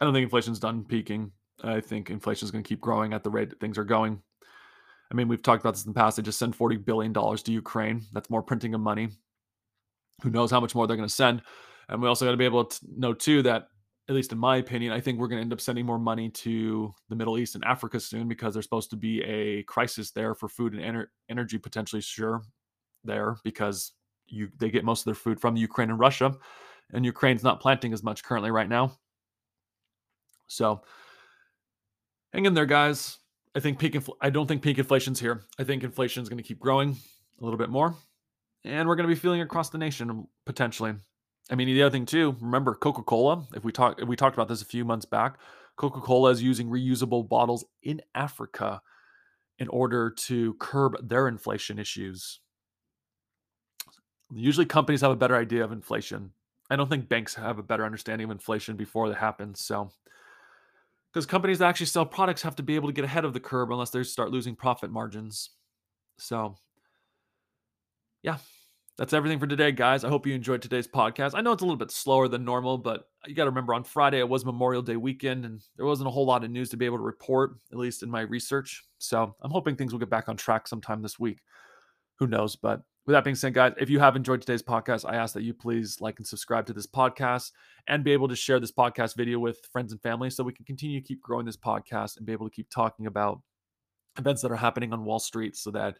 I 0.00 0.04
don't 0.04 0.12
think 0.12 0.24
inflation's 0.24 0.58
done 0.58 0.84
peaking. 0.84 1.32
I 1.62 1.80
think 1.80 2.10
inflation 2.10 2.44
is 2.44 2.50
going 2.50 2.62
to 2.62 2.68
keep 2.68 2.80
growing 2.80 3.14
at 3.14 3.24
the 3.24 3.30
rate 3.30 3.48
that 3.50 3.60
things 3.60 3.78
are 3.78 3.84
going. 3.84 4.20
I 5.10 5.14
mean, 5.14 5.28
we've 5.28 5.42
talked 5.42 5.62
about 5.62 5.74
this 5.74 5.86
in 5.86 5.92
the 5.92 5.98
past. 5.98 6.16
They 6.16 6.22
just 6.22 6.38
send 6.38 6.56
$40 6.56 6.84
billion 6.84 7.14
to 7.14 7.52
Ukraine. 7.52 8.02
That's 8.12 8.28
more 8.28 8.42
printing 8.42 8.74
of 8.74 8.80
money. 8.80 9.08
Who 10.22 10.30
knows 10.30 10.50
how 10.50 10.60
much 10.60 10.74
more 10.74 10.86
they're 10.86 10.96
going 10.96 11.08
to 11.08 11.14
send? 11.14 11.42
And 11.88 12.02
we 12.02 12.08
also 12.08 12.24
got 12.24 12.32
to 12.32 12.36
be 12.36 12.44
able 12.44 12.64
to 12.64 12.80
know, 12.96 13.12
too, 13.12 13.42
that, 13.42 13.68
at 14.08 14.14
least 14.14 14.32
in 14.32 14.38
my 14.38 14.56
opinion, 14.56 14.92
I 14.92 15.00
think 15.00 15.18
we're 15.18 15.28
going 15.28 15.38
to 15.38 15.42
end 15.42 15.52
up 15.52 15.60
sending 15.60 15.84
more 15.84 15.98
money 15.98 16.30
to 16.30 16.92
the 17.08 17.16
Middle 17.16 17.38
East 17.38 17.54
and 17.54 17.64
Africa 17.64 18.00
soon 18.00 18.28
because 18.28 18.54
there's 18.54 18.64
supposed 18.64 18.90
to 18.90 18.96
be 18.96 19.22
a 19.22 19.62
crisis 19.64 20.10
there 20.10 20.34
for 20.34 20.48
food 20.48 20.74
and 20.74 20.82
ener- 20.82 21.08
energy, 21.28 21.58
potentially, 21.58 22.02
sure, 22.02 22.42
there 23.04 23.36
because 23.44 23.92
you 24.28 24.48
they 24.58 24.70
get 24.70 24.84
most 24.84 25.00
of 25.00 25.04
their 25.06 25.14
food 25.14 25.40
from 25.40 25.56
Ukraine 25.56 25.90
and 25.90 25.98
Russia. 25.98 26.34
And 26.92 27.04
Ukraine's 27.04 27.42
not 27.42 27.60
planting 27.60 27.92
as 27.92 28.02
much 28.02 28.22
currently 28.22 28.50
right 28.50 28.68
now. 28.68 28.92
So 30.46 30.82
hang 32.32 32.46
in 32.46 32.54
there, 32.54 32.66
guys. 32.66 33.18
I 33.56 33.60
think 33.60 33.78
peak. 33.78 33.94
Infl- 33.94 34.16
I 34.20 34.30
don't 34.30 34.46
think 34.46 34.62
peak 34.62 34.78
inflation's 34.78 35.18
here. 35.18 35.42
I 35.58 35.64
think 35.64 35.82
inflation 35.82 36.22
is 36.22 36.28
going 36.28 36.38
to 36.38 36.44
keep 36.44 36.60
growing 36.60 36.96
a 37.40 37.44
little 37.44 37.58
bit 37.58 37.70
more, 37.70 37.96
and 38.66 38.88
we're 38.88 38.96
going 38.96 39.08
to 39.08 39.14
be 39.14 39.18
feeling 39.18 39.40
across 39.40 39.70
the 39.70 39.78
nation 39.78 40.26
potentially. 40.44 40.94
I 41.50 41.54
mean, 41.54 41.68
the 41.68 41.82
other 41.82 41.92
thing 41.92 42.06
too. 42.06 42.36
Remember 42.40 42.74
Coca 42.74 43.02
Cola. 43.02 43.46
If 43.54 43.64
we 43.64 43.72
talk, 43.72 44.00
if 44.00 44.08
we 44.08 44.16
talked 44.16 44.36
about 44.36 44.48
this 44.48 44.62
a 44.62 44.66
few 44.66 44.84
months 44.84 45.06
back, 45.06 45.38
Coca 45.76 46.00
Cola 46.00 46.30
is 46.30 46.42
using 46.42 46.68
reusable 46.68 47.28
bottles 47.28 47.64
in 47.82 48.02
Africa 48.14 48.80
in 49.58 49.68
order 49.68 50.10
to 50.10 50.54
curb 50.54 50.96
their 51.08 51.28
inflation 51.28 51.78
issues. 51.78 52.40
Usually, 54.34 54.66
companies 54.66 55.02
have 55.02 55.12
a 55.12 55.16
better 55.16 55.36
idea 55.36 55.64
of 55.64 55.72
inflation. 55.72 56.32
I 56.68 56.74
don't 56.74 56.90
think 56.90 57.08
banks 57.08 57.34
have 57.36 57.58
a 57.58 57.62
better 57.62 57.84
understanding 57.84 58.24
of 58.24 58.32
inflation 58.32 58.76
before 58.76 59.08
it 59.08 59.16
happens. 59.16 59.60
So 59.60 59.92
because 61.16 61.24
companies 61.24 61.60
that 61.60 61.68
actually 61.68 61.86
sell 61.86 62.04
products 62.04 62.42
have 62.42 62.56
to 62.56 62.62
be 62.62 62.74
able 62.74 62.88
to 62.88 62.92
get 62.92 63.06
ahead 63.06 63.24
of 63.24 63.32
the 63.32 63.40
curve 63.40 63.70
unless 63.70 63.88
they 63.88 64.02
start 64.02 64.30
losing 64.30 64.54
profit 64.54 64.90
margins. 64.90 65.48
So, 66.18 66.56
yeah, 68.22 68.36
that's 68.98 69.12
everything 69.12 69.38
for 69.38 69.46
today, 69.46 69.72
guys. 69.72 70.04
I 70.04 70.08
hope 70.08 70.26
you 70.26 70.34
enjoyed 70.34 70.62
today's 70.62 70.88
podcast. 70.88 71.32
I 71.34 71.42
know 71.42 71.52
it's 71.52 71.62
a 71.62 71.66
little 71.66 71.76
bit 71.76 71.90
slower 71.90 72.28
than 72.28 72.44
normal, 72.44 72.78
but 72.78 73.08
you 73.26 73.34
got 73.34 73.44
to 73.44 73.50
remember 73.50 73.74
on 73.74 73.84
Friday 73.84 74.18
it 74.18 74.28
was 74.28 74.44
Memorial 74.44 74.80
Day 74.80 74.96
weekend 74.96 75.44
and 75.44 75.62
there 75.76 75.84
wasn't 75.84 76.08
a 76.08 76.10
whole 76.10 76.24
lot 76.24 76.44
of 76.44 76.50
news 76.50 76.70
to 76.70 76.78
be 76.78 76.86
able 76.86 76.96
to 76.96 77.02
report, 77.02 77.58
at 77.72 77.78
least 77.78 78.02
in 78.02 78.10
my 78.10 78.22
research. 78.22 78.84
So, 78.98 79.34
I'm 79.42 79.50
hoping 79.50 79.76
things 79.76 79.92
will 79.92 80.00
get 80.00 80.08
back 80.08 80.30
on 80.30 80.36
track 80.36 80.66
sometime 80.66 81.02
this 81.02 81.18
week. 81.18 81.40
Who 82.18 82.26
knows? 82.26 82.56
But 82.56 82.82
with 83.06 83.12
that 83.12 83.24
being 83.24 83.36
said, 83.36 83.52
guys, 83.52 83.74
if 83.78 83.90
you 83.90 84.00
have 84.00 84.16
enjoyed 84.16 84.40
today's 84.40 84.62
podcast, 84.62 85.08
I 85.08 85.16
ask 85.16 85.34
that 85.34 85.42
you 85.42 85.52
please 85.52 86.00
like 86.00 86.18
and 86.18 86.26
subscribe 86.26 86.64
to 86.66 86.72
this 86.72 86.86
podcast 86.86 87.52
and 87.86 88.02
be 88.02 88.12
able 88.12 88.28
to 88.28 88.36
share 88.36 88.58
this 88.60 88.72
podcast 88.72 89.14
video 89.14 89.38
with 89.38 89.60
friends 89.70 89.92
and 89.92 90.00
family 90.00 90.30
so 90.30 90.42
we 90.42 90.54
can 90.54 90.64
continue 90.64 91.00
to 91.00 91.06
keep 91.06 91.20
growing 91.20 91.44
this 91.44 91.56
podcast 91.56 92.16
and 92.16 92.24
be 92.24 92.32
able 92.32 92.48
to 92.48 92.54
keep 92.54 92.70
talking 92.70 93.06
about 93.06 93.42
events 94.18 94.40
that 94.40 94.50
are 94.50 94.56
happening 94.56 94.94
on 94.94 95.04
Wall 95.04 95.18
Street 95.18 95.54
so 95.54 95.70
that 95.72 95.98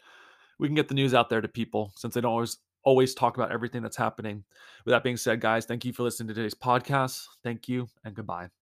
we 0.59 0.67
can 0.67 0.75
get 0.75 0.89
the 0.89 0.95
news 0.95 1.13
out 1.13 1.29
there 1.29 1.43
to 1.43 1.49
people 1.49 1.93
since 1.97 2.15
they 2.15 2.21
don't 2.23 2.33
always 2.33 2.57
always 2.87 3.15
talk 3.15 3.37
about 3.37 3.53
everything 3.53 3.83
that's 3.83 3.97
happening. 3.97 4.45
With 4.87 4.93
that 4.93 5.03
being 5.05 5.19
said, 5.19 5.41
guys, 5.43 5.67
thank 5.67 5.85
you 5.85 5.93
for 5.93 6.05
listening 6.05 6.29
to 6.29 6.35
today's 6.35 6.55
podcast. 6.55 7.27
Thank 7.43 7.69
you 7.69 7.89
and 8.05 8.15
goodbye. 8.15 8.49